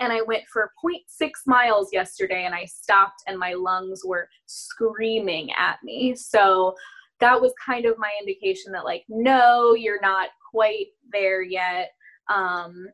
[0.00, 5.50] and I went for 0.6 miles yesterday and I stopped and my lungs were screaming
[5.52, 6.16] at me.
[6.16, 6.74] So
[7.20, 11.92] that was kind of my indication that like no, you're not quite there yet.
[12.28, 12.88] Um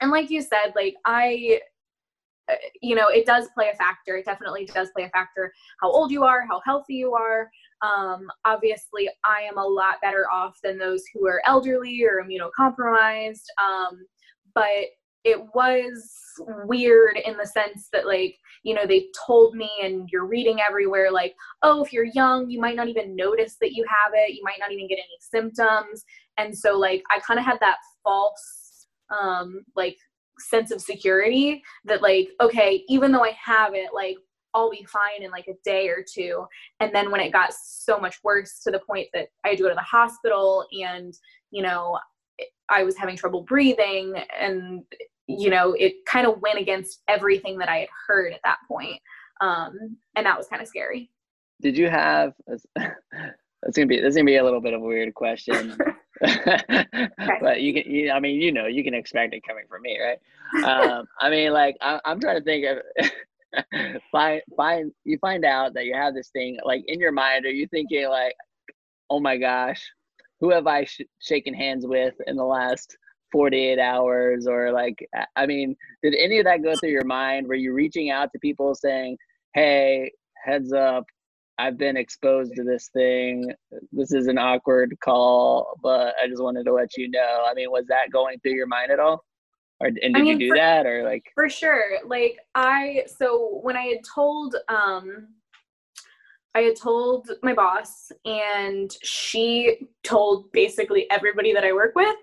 [0.00, 1.60] and like you said, like I
[2.50, 4.16] uh, you know, it does play a factor.
[4.16, 7.50] It definitely does play a factor how old you are, how healthy you are.
[7.82, 13.44] Um, obviously, I am a lot better off than those who are elderly or immunocompromised.
[13.62, 14.06] Um,
[14.54, 14.86] but
[15.24, 16.10] it was
[16.64, 21.10] weird in the sense that like you know they told me and you're reading everywhere
[21.10, 24.42] like oh if you're young you might not even notice that you have it you
[24.44, 26.04] might not even get any symptoms
[26.38, 28.57] and so like i kind of had that false
[29.10, 29.96] um like
[30.38, 34.16] sense of security that like okay even though i have it like
[34.54, 36.46] I'll be fine in like a day or two.
[36.80, 39.64] And then when it got so much worse to the point that I had to
[39.64, 41.12] go to the hospital and,
[41.50, 41.98] you know,
[42.68, 44.82] I was having trouble breathing and
[45.26, 49.00] you know it kind of went against everything that I had heard at that point.
[49.40, 51.10] Um, and that was kind of scary.
[51.60, 55.14] Did you have that's gonna be that's gonna be a little bit of a weird
[55.14, 55.76] question.
[57.40, 59.98] but you can you, I mean you know you can expect it coming from me
[60.00, 60.18] right?
[60.64, 65.74] Um, I mean like I, I'm trying to think of find find you find out
[65.74, 68.34] that you have this thing like in your mind are you thinking like
[69.10, 69.82] oh my gosh
[70.40, 72.96] who have I sh- shaken hands with in the last
[73.32, 74.46] 48 hours?
[74.46, 77.46] Or like i mean did any of that go through your mind?
[77.46, 79.18] Were you reaching out to people saying
[79.54, 80.12] hey
[80.44, 81.04] heads up
[81.58, 83.52] i've been exposed to this thing.
[83.92, 87.44] This is an awkward call but i just wanted to let you know.
[87.48, 89.24] I mean was that going through your mind at all?
[89.80, 91.24] Or and did I mean, you do for, that or like?
[91.34, 91.98] For sure.
[92.06, 95.28] Like i so when i had told um
[96.54, 102.16] I had told my boss, and she told basically everybody that I work with.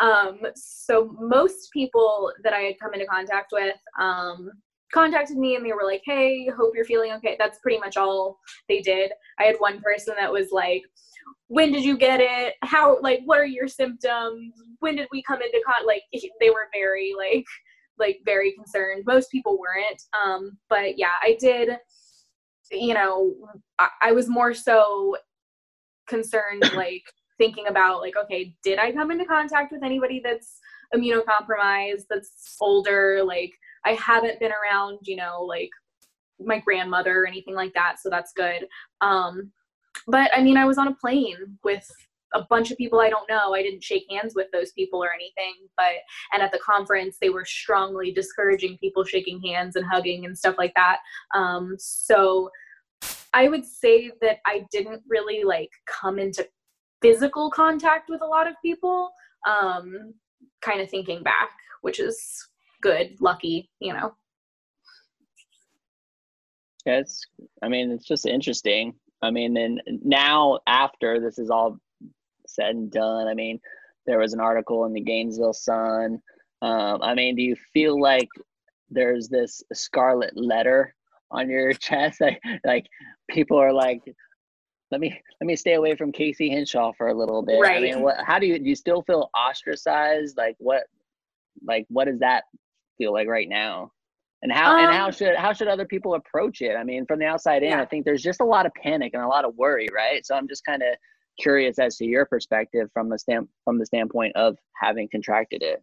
[0.00, 4.50] Um, so most people that I had come into contact with um,
[4.92, 8.38] contacted me, and they were like, "Hey, hope you're feeling okay." That's pretty much all
[8.68, 9.12] they did.
[9.38, 10.82] I had one person that was like,
[11.48, 12.54] "When did you get it?
[12.62, 13.00] How?
[13.00, 14.54] Like, what are your symptoms?
[14.80, 15.86] When did we come into contact?
[15.86, 16.02] Like,
[16.40, 17.44] they were very like
[17.98, 19.04] like very concerned.
[19.06, 21.76] Most people weren't, um, but yeah, I did
[22.70, 23.34] you know,
[23.78, 25.16] I, I was more so
[26.08, 27.02] concerned, like
[27.38, 30.58] thinking about, like, okay, did I come into contact with anybody that's
[30.94, 33.22] immunocompromised, that's older?
[33.24, 33.52] Like,
[33.84, 35.70] I haven't been around, you know, like
[36.38, 38.66] my grandmother or anything like that, so that's good.
[39.00, 39.52] Um,
[40.06, 41.88] but I mean, I was on a plane with
[42.32, 43.54] a bunch of people I don't know.
[43.54, 45.94] I didn't shake hands with those people or anything, but
[46.32, 50.56] and at the conference they were strongly discouraging people shaking hands and hugging and stuff
[50.56, 50.98] like that.
[51.34, 52.50] Um, so
[53.34, 56.46] I would say that I didn't really like come into
[57.02, 59.10] physical contact with a lot of people.
[59.48, 60.14] Um,
[60.60, 61.50] kind of thinking back,
[61.82, 62.48] which is
[62.80, 64.14] good, lucky, you know.
[66.86, 67.22] Yeah, it's.
[67.62, 68.94] I mean, it's just interesting.
[69.22, 71.78] I mean, then now after this is all
[72.46, 73.60] said and done, I mean,
[74.06, 76.20] there was an article in the Gainesville Sun.
[76.62, 78.28] Um, I mean, do you feel like
[78.90, 80.94] there's this scarlet letter
[81.30, 82.20] on your chest?
[82.20, 82.86] Like, like
[83.28, 84.00] people are like,
[84.90, 87.60] let me let me stay away from Casey Hinshaw for a little bit.
[87.60, 87.76] Right.
[87.76, 90.36] I mean, what, how do you do you still feel ostracized?
[90.36, 90.84] Like what
[91.62, 92.44] like what does that
[93.00, 93.90] feel like right now?
[94.42, 96.74] And how and how Um, should how should other people approach it?
[96.76, 97.82] I mean, from the outside in, Yeah.
[97.82, 100.24] I think there's just a lot of panic and a lot of worry, right?
[100.24, 100.94] So I'm just kind of
[101.38, 105.82] curious as to your perspective from the stand from the standpoint of having contracted it.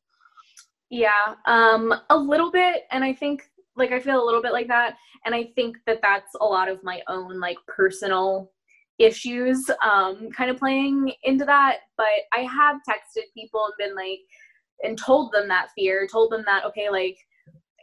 [0.90, 3.44] Yeah, um, a little bit, and I think
[3.76, 6.68] like I feel a little bit like that, and I think that that's a lot
[6.68, 8.52] of my own like personal
[8.98, 11.78] issues, um, kind of playing into that.
[11.96, 14.22] But I have texted people and been like,
[14.84, 17.18] and told them that fear, told them that okay, like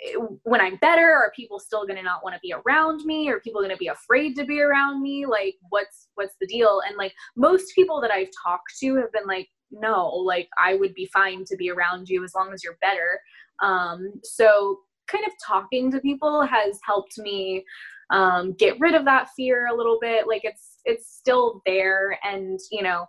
[0.07, 3.29] eh, when I'm better, are people still gonna not want to be around me?
[3.29, 5.27] Are people gonna be afraid to be around me?
[5.27, 6.81] Like, what's what's the deal?
[6.87, 10.95] And like most people that I've talked to have been like, no, like I would
[10.95, 13.21] be fine to be around you as long as you're better.
[13.63, 17.65] Um, so kind of talking to people has helped me
[18.11, 20.27] um, get rid of that fear a little bit.
[20.27, 23.07] Like it's it's still there, and you know,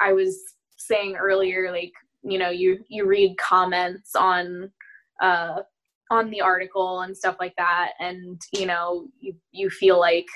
[0.00, 0.38] I was
[0.76, 4.70] saying earlier, like you know, you you read comments on
[5.22, 5.62] uh,
[6.10, 10.26] on the article and stuff like that, and you know, you you feel like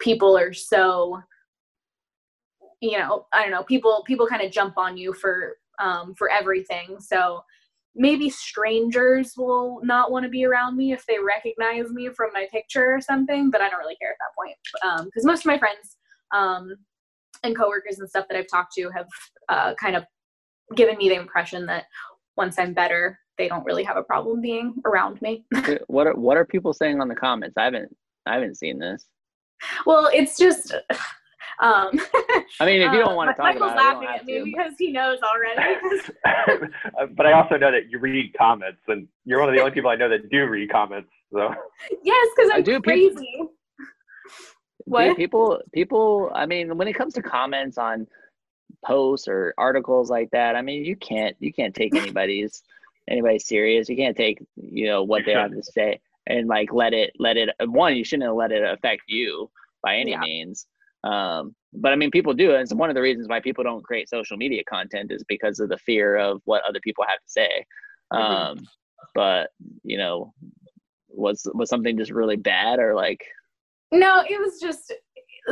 [0.00, 1.20] people are so
[2.80, 6.30] you know i don't know people people kind of jump on you for um for
[6.30, 6.96] everything.
[7.00, 7.42] So
[7.96, 12.46] maybe strangers will not want to be around me if they recognize me from my
[12.50, 14.56] picture or something but i don't really care at that point.
[14.84, 15.96] Um because most of my friends
[16.34, 16.74] um
[17.42, 19.06] and coworkers and stuff that i've talked to have
[19.48, 20.04] uh kind of
[20.76, 21.84] given me the impression that
[22.36, 25.44] once i'm better they don't really have a problem being around me
[25.88, 27.56] what are what are people saying on the comments?
[27.56, 27.94] I haven't
[28.26, 29.06] I haven't seen this.
[29.86, 30.72] well it's just
[31.60, 31.90] um
[32.60, 34.24] I mean, if you don't uh, want to talk Michael's about it, you laughing at
[34.24, 34.44] me to.
[34.44, 35.80] because he knows already.
[37.16, 39.90] but I also know that you read comments, and you're one of the only people
[39.90, 41.10] I know that do read comments.
[41.32, 41.54] So
[42.02, 43.14] Yes, because I I'm do, crazy.
[43.14, 43.48] Dude,
[44.86, 45.16] What?
[45.16, 48.06] people people i mean when it comes to comments on
[48.84, 50.56] posts or articles like that.
[50.56, 52.62] I mean you can't you can't take anybody's
[53.08, 53.88] anybody serious.
[53.88, 57.36] You can't take you know what they have to say and like let it let
[57.36, 59.50] it one you shouldn't let it affect you
[59.82, 60.20] by any Yeah.
[60.20, 60.66] means.
[61.04, 63.82] Um but i mean people do and it's one of the reasons why people don't
[63.82, 67.30] create social media content is because of the fear of what other people have to
[67.30, 67.64] say.
[68.10, 68.66] Um
[69.14, 69.50] but
[69.82, 70.32] you know
[71.08, 73.22] was was something just really bad or like
[73.92, 74.92] No, it was just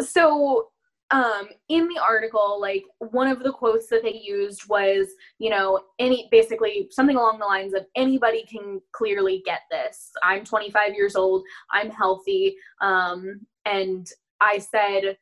[0.01, 0.69] so
[1.13, 5.81] um in the article like one of the quotes that they used was you know
[5.99, 10.11] any basically something along the lines of anybody can clearly get this.
[10.23, 11.45] I'm 25 years old.
[11.71, 12.57] I'm healthy.
[12.81, 14.07] Um and
[14.41, 15.17] i said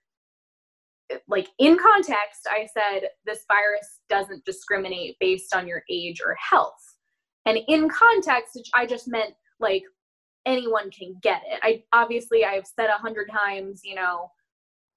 [1.28, 6.96] like in context i said this virus doesn't discriminate based on your age or health.
[7.46, 9.82] And in context i just meant like
[10.46, 11.60] anyone can get it.
[11.62, 14.30] I obviously i've said a hundred times you know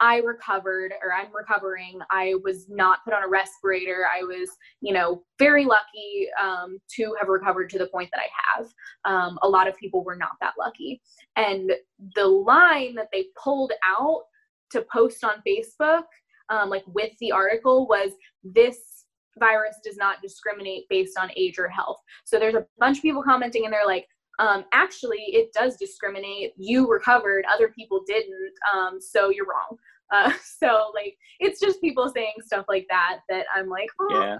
[0.03, 1.97] I recovered or I'm recovering.
[2.11, 4.05] I was not put on a respirator.
[4.13, 4.49] I was,
[4.81, 8.27] you know, very lucky um, to have recovered to the point that I
[8.59, 8.67] have.
[9.05, 11.01] Um, a lot of people were not that lucky.
[11.37, 11.71] And
[12.15, 14.23] the line that they pulled out
[14.71, 16.03] to post on Facebook,
[16.49, 18.11] um, like with the article, was
[18.43, 19.05] this
[19.39, 22.01] virus does not discriminate based on age or health.
[22.25, 24.07] So there's a bunch of people commenting and they're like,
[24.39, 26.53] um, actually, it does discriminate.
[26.57, 29.77] You recovered, other people didn't, um, so you're wrong.
[30.13, 34.37] Uh, so like, it's just people saying stuff like that that I'm like, oh.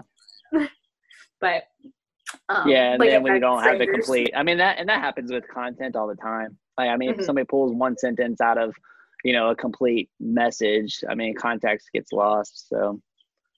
[0.52, 0.66] yeah
[1.40, 1.64] But
[2.48, 4.88] um, yeah, and like then when you don't have the complete, I mean that, and
[4.88, 6.56] that happens with content all the time.
[6.78, 7.18] Like, I mean, Mhm.
[7.18, 8.74] if somebody pulls one sentence out of,
[9.24, 12.68] you know, a complete message, I mean, context gets lost.
[12.68, 13.00] So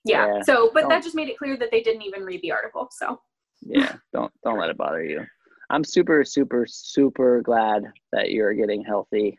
[0.05, 0.27] yeah.
[0.27, 2.51] yeah, So, but don't- that just made it clear that they didn't even read the
[2.53, 2.89] article.
[2.91, 3.21] So
[3.63, 5.25] yeah, don't don't let it bother you.
[5.71, 9.39] I'm super, super, super glad that you're getting healthy.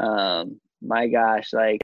[0.00, 1.80] Um, my gosh, like,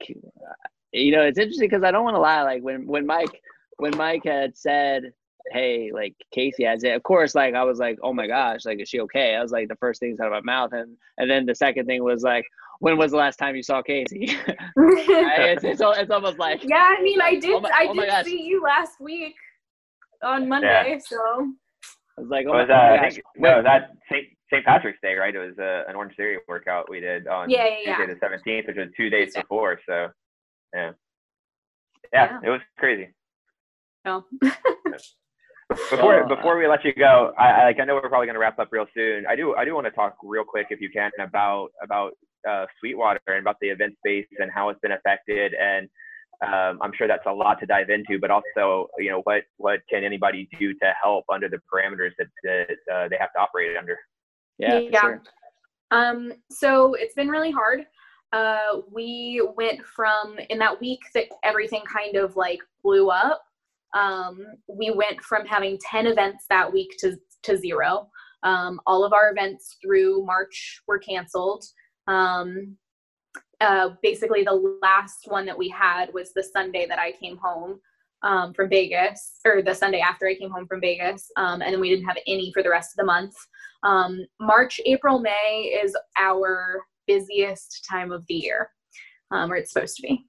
[0.91, 2.41] you know, it's interesting because I don't want to lie.
[2.43, 3.41] Like when when Mike
[3.77, 5.11] when Mike had said,
[5.51, 8.79] "Hey, like Casey has it," of course, like I was like, "Oh my gosh, like
[8.79, 11.29] is she okay?" I was like the first things out of my mouth, and and
[11.29, 12.45] then the second thing was like,
[12.79, 14.35] "When was the last time you saw Casey?"
[14.77, 17.51] It's, it's it's almost like yeah, I mean, I did.
[17.55, 18.25] Oh my- I oh did gosh.
[18.25, 19.35] see you last week
[20.23, 20.99] on Monday.
[21.05, 21.17] So
[22.17, 24.25] I was like, it "Oh my, was, oh uh, my I think, no, that St.
[24.51, 24.65] St.
[24.65, 25.33] Patrick's Day, right?
[25.35, 28.19] It was uh, an Orange Theory workout we did on Yeah, yeah, Tuesday the
[28.51, 29.79] 17th, which was two days before.
[29.87, 30.09] So,
[30.73, 30.91] yeah.
[32.13, 32.39] yeah, Yeah.
[32.43, 33.09] it was crazy.
[34.05, 34.25] no.
[35.89, 38.35] Before Well, before we let you go, I, I like I know we're probably going
[38.35, 39.25] to wrap up real soon.
[39.27, 42.11] I do I do want to talk real quick, if you can, about about
[42.47, 45.55] uh, Sweetwater and about the event space and how it's been affected.
[45.55, 45.89] And
[46.45, 49.79] um, I'm sure that's a lot to dive into, but also you know what what
[49.89, 53.75] can anybody do to help under the parameters that, that uh, they have to operate
[53.75, 53.97] under?
[54.57, 55.01] Yeah, Yeah.
[55.01, 55.21] sure.
[55.91, 57.85] Um, so it's been really hard.
[58.33, 63.41] uh, we went from in that week that everything kind of like blew up.
[63.95, 68.09] Um, we went from having 10 events that week to, to zero.
[68.43, 71.63] Um, all of our events through March were canceled.
[72.07, 72.75] Um,
[73.61, 77.79] uh, basically, the last one that we had was the Sunday that I came home
[78.21, 81.79] um, from Vegas, or the Sunday after I came home from Vegas, um, and then
[81.79, 83.33] we didn't have any for the rest of the month.
[83.85, 88.71] Um, March, April, May is our busiest time of the year,
[89.31, 90.25] um, or it's supposed to be.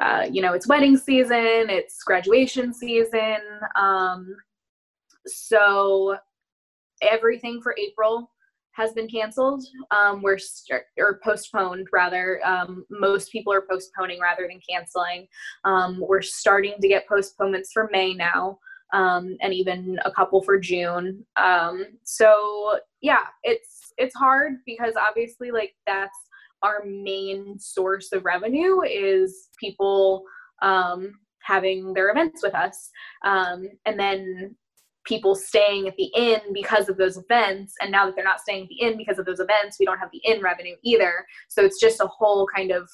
[0.00, 3.38] Uh, you know, it's wedding season, it's graduation season.
[3.78, 4.34] Um,
[5.26, 6.16] so
[7.02, 8.30] everything for April
[8.72, 9.64] has been canceled.
[9.90, 12.40] Um, we're st- or postponed rather.
[12.44, 15.26] Um, most people are postponing rather than canceling.
[15.64, 18.58] Um, we're starting to get postponements for May now,
[18.92, 21.24] um, and even a couple for June.
[21.36, 26.18] Um, so yeah, it's it's hard because obviously like that's
[26.62, 30.24] our main source of revenue is people
[30.62, 31.12] um,
[31.42, 32.90] having their events with us,
[33.24, 34.56] um, and then
[35.04, 37.74] people staying at the inn because of those events.
[37.80, 39.98] And now that they're not staying at the inn because of those events we don't
[39.98, 41.24] have the inn revenue either.
[41.48, 42.88] So it's just a whole kind of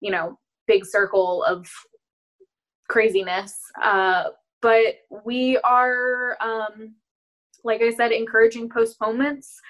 [0.00, 1.66] you know big circle of
[2.88, 4.24] craziness uh,
[4.62, 4.94] but
[5.24, 6.94] we are um,
[7.64, 9.60] like i said encouraging postponements.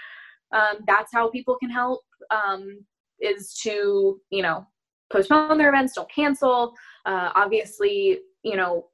[0.52, 2.84] Um, that's how people can help um,
[3.20, 4.66] is to you know
[5.12, 6.74] postpone their events don't cancel.
[7.06, 8.86] Uh, obviously you know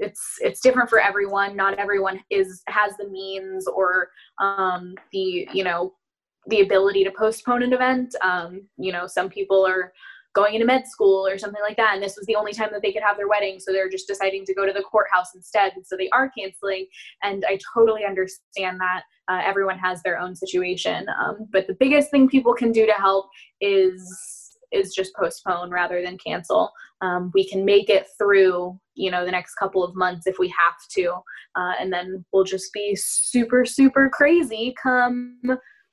[0.00, 1.54] it's it's different for everyone.
[1.54, 4.08] Not everyone is has the means or
[4.40, 5.94] um, the you know
[6.46, 8.14] the ability to postpone an event.
[8.22, 9.92] Um, you know some people are
[10.34, 12.82] going into med school or something like that and this was the only time that
[12.82, 15.72] they could have their wedding so they're just deciding to go to the courthouse instead
[15.74, 16.86] and so they are canceling
[17.22, 22.10] and i totally understand that uh, everyone has their own situation um, but the biggest
[22.10, 23.26] thing people can do to help
[23.60, 24.40] is
[24.72, 26.72] is just postpone rather than cancel.
[27.00, 30.48] Um, we can make it through, you know, the next couple of months if we
[30.48, 31.12] have to,
[31.56, 35.38] uh, and then we'll just be super, super crazy come,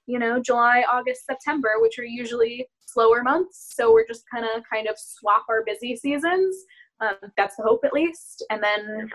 [0.06, 3.74] you know, July, August, September, which are usually slower months.
[3.76, 6.56] So we're just kind of kind of swap our busy seasons.
[7.00, 9.08] Um, that's the hope, at least, and then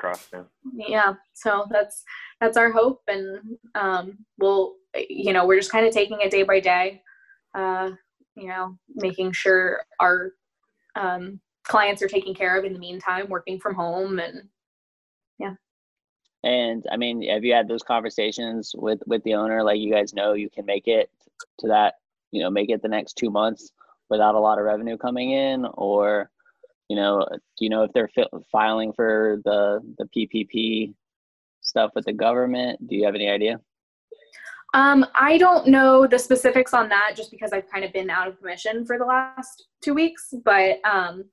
[0.73, 1.15] yeah.
[1.33, 2.05] So that's
[2.41, 4.75] that's our hope, and um, we'll,
[5.09, 7.03] you know, we're just kind of taking it day by day.
[7.55, 7.91] Uh,
[8.37, 10.33] you know, making sure our
[10.95, 14.49] um, clients are taken care of in the meantime, working from home and
[15.39, 15.55] yeah.
[16.45, 19.63] And I mean, have you had those conversations with with the owner?
[19.63, 21.11] Like, you guys know you can make it
[21.59, 21.95] to that,
[22.33, 23.71] you know, make it the next two months
[24.11, 26.31] without a lot of revenue coming in, or
[26.89, 27.27] you know,
[27.59, 28.11] you know if they're
[28.51, 30.95] filing for the the PPP
[31.61, 32.87] stuff with the government?
[32.89, 33.61] Do you have any idea?
[34.75, 38.27] Um, I don't know the specifics on that just because I've kind of been out
[38.27, 41.25] of commission for the last two weeks, but um,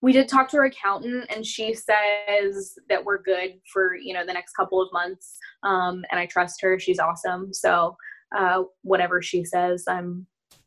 [0.00, 4.24] we did talk to our accountant and she says that we're good for you know
[4.24, 7.96] the next couple of months um, and i trust her she's awesome so
[8.36, 10.26] uh, whatever she says i'm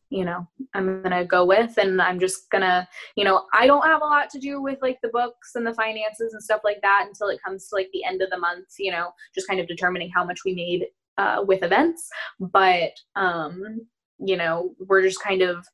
[0.09, 1.77] you know i'm gonna go with.
[1.77, 4.99] And i'm just gonna you know i don't have a lot to do with like
[5.01, 8.03] the books and the finances and stuff like that until it comes to like the
[8.03, 10.85] end of the month you know just kind of determining how much we made
[11.17, 12.09] uh, with events,
[12.39, 13.81] but um,
[14.19, 15.65] you know, we're just kind of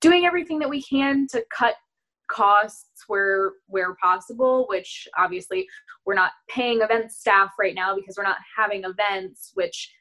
[0.00, 1.74] doing everything that we can to cut
[2.28, 5.64] costs where where possible which obviously
[6.04, 9.92] we're not paying event staff right now because we're not having events which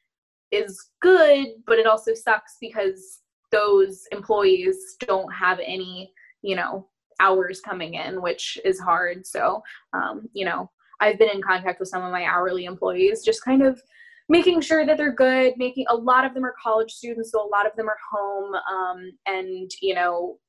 [0.56, 6.88] is good but it also sucks because those employees don't have any you know
[7.20, 9.26] hours coming in which is hard.
[9.26, 9.62] So
[9.94, 10.70] um, you know
[11.02, 13.82] i've been in contact with some of my hourly employees just kind of
[14.30, 17.50] making sure that they're good making a lot of them are college students so a
[17.50, 20.40] lot of them are home um, and you know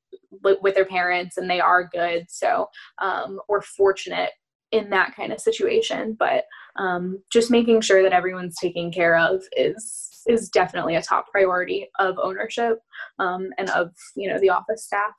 [0.43, 2.27] with their parents and they are good.
[2.29, 2.69] So
[3.01, 4.31] um, we're fortunate
[4.77, 6.45] in that kind of situation but
[6.77, 11.89] um, just making sure that everyone's taken care of is is definitely a top priority
[11.99, 12.79] of ownership
[13.19, 15.15] um, and of you know the office staff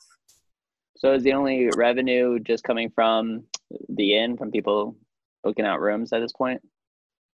[0.95, 3.43] so is the only revenue just coming from
[3.89, 4.95] the inn from people
[5.43, 6.61] booking out rooms at this point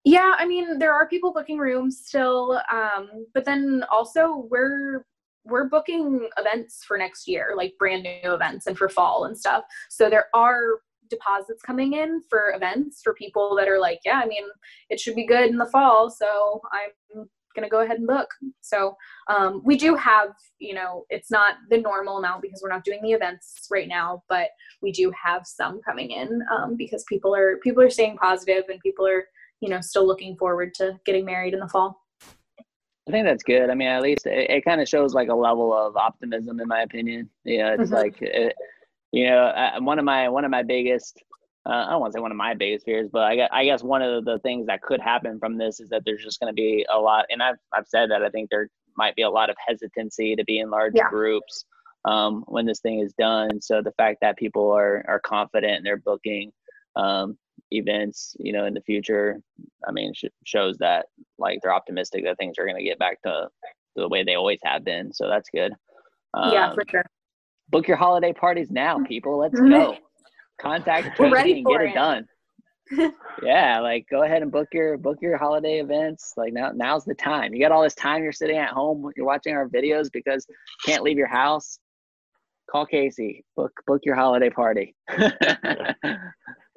[0.05, 5.05] yeah, I mean, there are people booking rooms still, um, but then also we're
[5.45, 9.63] we're booking events for next year, like brand new events and for fall and stuff.
[9.89, 10.79] So there are
[11.13, 14.43] deposits coming in for events for people that are like, yeah, I mean,
[14.89, 18.29] it should be good in the fall, so I'm gonna go ahead and book.
[18.61, 18.95] So
[19.29, 23.01] um, we do have, you know, it's not the normal amount because we're not doing
[23.01, 24.49] the events right now, but
[24.81, 28.79] we do have some coming in um, because people are people are staying positive and
[28.79, 29.25] people are
[29.61, 32.03] you know still looking forward to getting married in the fall
[33.07, 33.69] I think that's good.
[33.69, 36.67] I mean, at least it, it kind of shows like a level of optimism, in
[36.67, 37.29] my opinion.
[37.43, 37.93] Yeah, it's mm-hmm.
[37.93, 38.55] like, it,
[39.13, 41.23] you know, uh, one of my one of my biggest,
[41.67, 43.63] uh, I don't want to say one of my biggest fears, but I guess, I
[43.63, 46.51] guess one of the things that could happen from this is that there's just going
[46.51, 49.29] to be a lot, and I've I've said that I think there might be a
[49.29, 51.09] lot of hesitancy to be in large yeah.
[51.09, 51.65] groups
[52.05, 53.61] um, when this thing is done.
[53.61, 56.51] So the fact that people are are confident and they're booking
[56.95, 57.37] um,
[57.69, 59.39] events, you know, in the future,
[59.87, 61.05] I mean, sh- shows that
[61.37, 63.49] like they're optimistic that things are going to get back to
[63.95, 65.13] the way they always have been.
[65.13, 65.71] So that's good.
[66.33, 67.05] Um, yeah, for sure.
[67.73, 69.39] Book your holiday parties now, people.
[69.39, 69.97] Let's go.
[70.61, 72.27] Contact Katie and get it, it done.
[73.43, 76.33] yeah, like go ahead and book your book your holiday events.
[76.37, 77.51] Like now now's the time.
[77.51, 80.93] You got all this time you're sitting at home, you're watching our videos because you
[80.93, 81.79] can't leave your house.
[82.69, 83.43] Call Casey.
[83.57, 84.95] Book book your holiday party.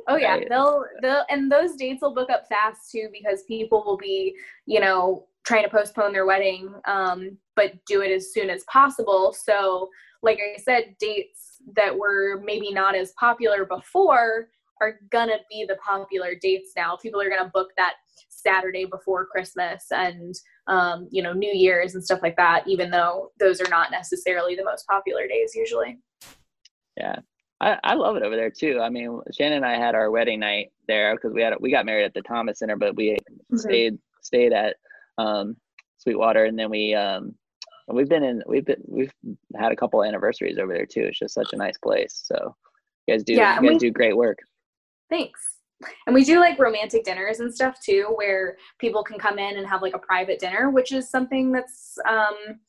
[0.09, 3.97] Oh yeah, they'll they'll and those dates will book up fast too because people will
[3.97, 8.65] be, you know, trying to postpone their wedding, um, but do it as soon as
[8.65, 9.33] possible.
[9.33, 9.89] So,
[10.23, 14.49] like I said, dates that were maybe not as popular before
[14.81, 16.97] are gonna be the popular dates now.
[16.97, 17.95] People are gonna book that
[18.29, 20.35] Saturday before Christmas and
[20.67, 24.55] um, you know New Year's and stuff like that, even though those are not necessarily
[24.55, 25.99] the most popular days usually.
[26.97, 27.17] Yeah,
[27.61, 28.81] I, I love it over there too.
[28.81, 31.87] I mean, Shannon and I had our wedding night there because we had we got
[31.87, 33.57] married at the Thomas Center, but we mm-hmm.
[33.57, 34.77] stayed stayed at
[35.19, 35.57] um,
[35.99, 37.35] Sweetwater, and then we um,
[37.89, 39.13] we've been in we've been we've
[39.55, 41.03] had a couple anniversaries over there too.
[41.03, 42.23] It's just such a nice place.
[42.25, 42.55] So
[43.07, 44.39] you guys do yeah, you guys we, do great work.
[45.11, 45.41] Thanks.
[46.07, 49.67] And we do like romantic dinners and stuff too, where people can come in and
[49.67, 52.61] have like a private dinner, which is something that's um,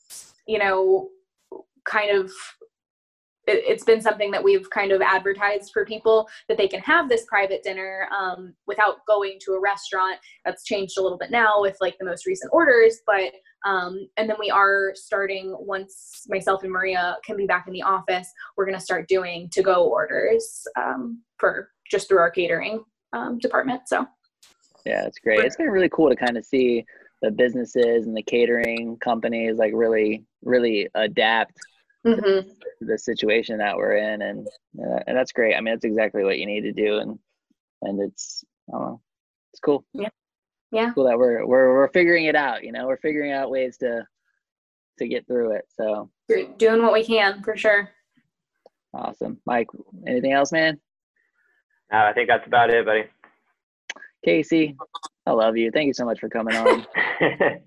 [0.46, 1.10] you know
[1.86, 2.32] kind of
[3.48, 7.08] it, has been something that we've kind of advertised for people that they can have
[7.08, 10.18] this private dinner um, without going to a restaurant.
[10.46, 13.32] That's changed a little bit now with like the most recent orders, but
[13.66, 17.82] um, and then we are starting once myself and Maria can be back in the
[17.82, 18.32] office.
[18.56, 22.84] We're going to start doing to go orders um, for just through our catering
[23.14, 23.82] um, department.
[23.88, 24.06] So
[24.86, 25.42] yeah, it's great.
[25.42, 26.86] It's been really cool to kind of see
[27.22, 31.54] the businesses and the catering companies like really really adapt
[32.06, 32.48] mm-hmm.
[32.82, 34.48] the situation that we're in, and
[34.80, 35.56] uh, and that's great.
[35.56, 37.20] I mean, that's exactly what you need to do, and
[37.82, 39.02] and it's I don't know,
[39.52, 39.84] it's cool.
[39.94, 40.10] Yeah,
[40.72, 40.92] yeah.
[40.94, 42.64] Cool that we're we're we're figuring it out.
[42.64, 44.06] You know, we're figuring out ways to
[45.00, 45.66] to get through it.
[45.76, 47.90] So You're doing what we can for sure.
[48.94, 49.68] Awesome, Mike.
[50.08, 50.80] Anything else, man?
[51.94, 53.06] Uh, I think that's about it, buddy.
[54.26, 54.76] Casey,
[55.26, 55.72] I love you.
[55.72, 56.86] Thank you so much for coming on.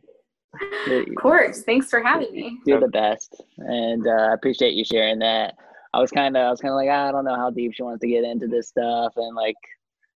[0.90, 1.62] of course.
[1.62, 2.58] Thanks for having me.
[2.66, 5.54] You're the best, and uh, I appreciate you sharing that.
[5.92, 7.82] I was kind of, I was kind of like, I don't know how deep she
[7.82, 9.56] wants to get into this stuff, and like,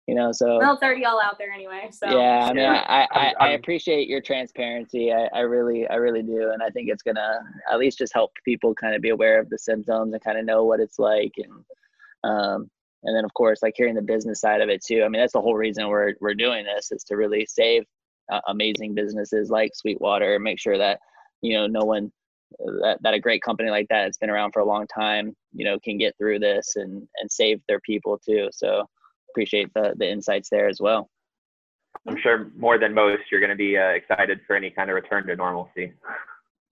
[0.07, 0.59] you know, so.
[0.59, 1.89] Well, it's already all out there anyway.
[1.91, 2.07] So.
[2.09, 5.13] Yeah, I mean, I, I, I appreciate your transparency.
[5.13, 7.39] I, I really, I really do, and I think it's gonna
[7.71, 10.45] at least just help people kind of be aware of the symptoms and kind of
[10.45, 12.71] know what it's like, and um,
[13.05, 15.03] and then of course, like hearing the business side of it too.
[15.05, 17.85] I mean, that's the whole reason we're we're doing this is to really save
[18.31, 20.39] uh, amazing businesses like Sweetwater.
[20.39, 21.01] Make sure that
[21.41, 22.13] you know no one
[22.83, 25.65] that, that a great company like that that's been around for a long time you
[25.65, 28.51] know can get through this and and save their people too.
[28.53, 28.87] So
[29.35, 31.11] appreciate the the insights there as well.
[32.09, 34.95] I'm sure more than most, you're going to be uh, excited for any kind of
[34.95, 35.93] return to normalcy.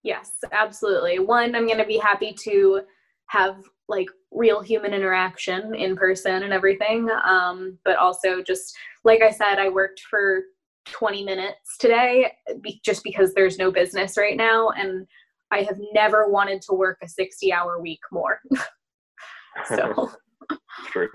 [0.03, 1.21] Yes, absolutely.
[1.21, 2.83] One, I'm going to be happy to
[3.27, 3.57] have
[3.89, 7.09] like real human interaction in person and everything.
[7.25, 10.43] Um, but also, just like I said, I worked for
[10.87, 15.07] 20 minutes today be- just because there's no business right now and
[15.53, 18.41] i have never wanted to work a 60 hour week more
[19.69, 20.11] so
[20.87, 21.09] True.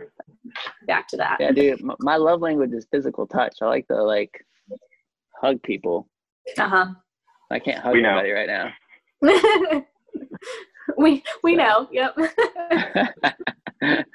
[0.86, 1.38] Back to that.
[1.40, 3.56] Yeah dude my love language is physical touch.
[3.62, 4.46] I like to like
[5.42, 6.08] hug people.
[6.58, 6.88] Uh-huh.
[7.52, 8.74] I can't hug anybody right now.
[10.98, 12.16] We we know yep.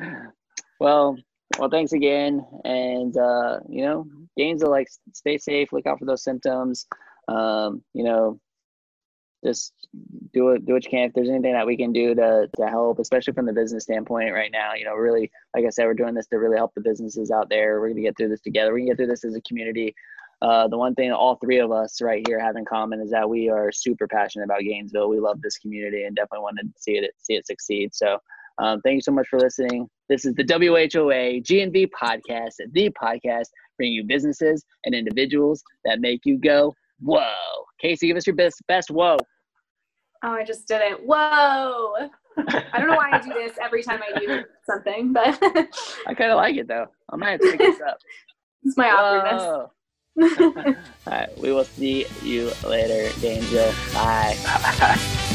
[0.80, 1.16] Well
[1.58, 6.24] well thanks again and uh you know Gainesville, like stay safe, look out for those
[6.24, 6.86] symptoms.
[7.28, 8.40] Um, you know,
[9.44, 9.72] just
[10.32, 11.08] do it, do what you can.
[11.08, 14.32] If there's anything that we can do to to help, especially from the business standpoint
[14.32, 16.80] right now, you know, really, like I said, we're doing this to really help the
[16.80, 17.80] businesses out there.
[17.80, 18.72] We're gonna get through this together.
[18.72, 19.94] We can get through this as a community.
[20.40, 23.28] Uh, the one thing all three of us right here have in common is that
[23.28, 25.08] we are super passionate about Gainesville.
[25.08, 27.94] We love this community and definitely want to see it see it succeed.
[27.94, 28.18] So
[28.58, 29.88] um, thank you so much for listening.
[30.08, 36.20] This is the WHOA GNV podcast, the podcast bringing you businesses and individuals that make
[36.24, 37.32] you go, whoa.
[37.80, 39.16] Casey, give us your best, best whoa.
[40.24, 40.98] Oh, I just did it.
[41.04, 42.08] Whoa.
[42.38, 45.38] I don't know why I do this every time I do something, but
[46.06, 46.86] I kind of like it though.
[47.10, 47.98] I might have to pick this up.
[48.64, 49.70] It's my awkwardness.
[51.08, 53.74] All right, we will see you later, Gainesville.
[53.92, 55.28] Bye.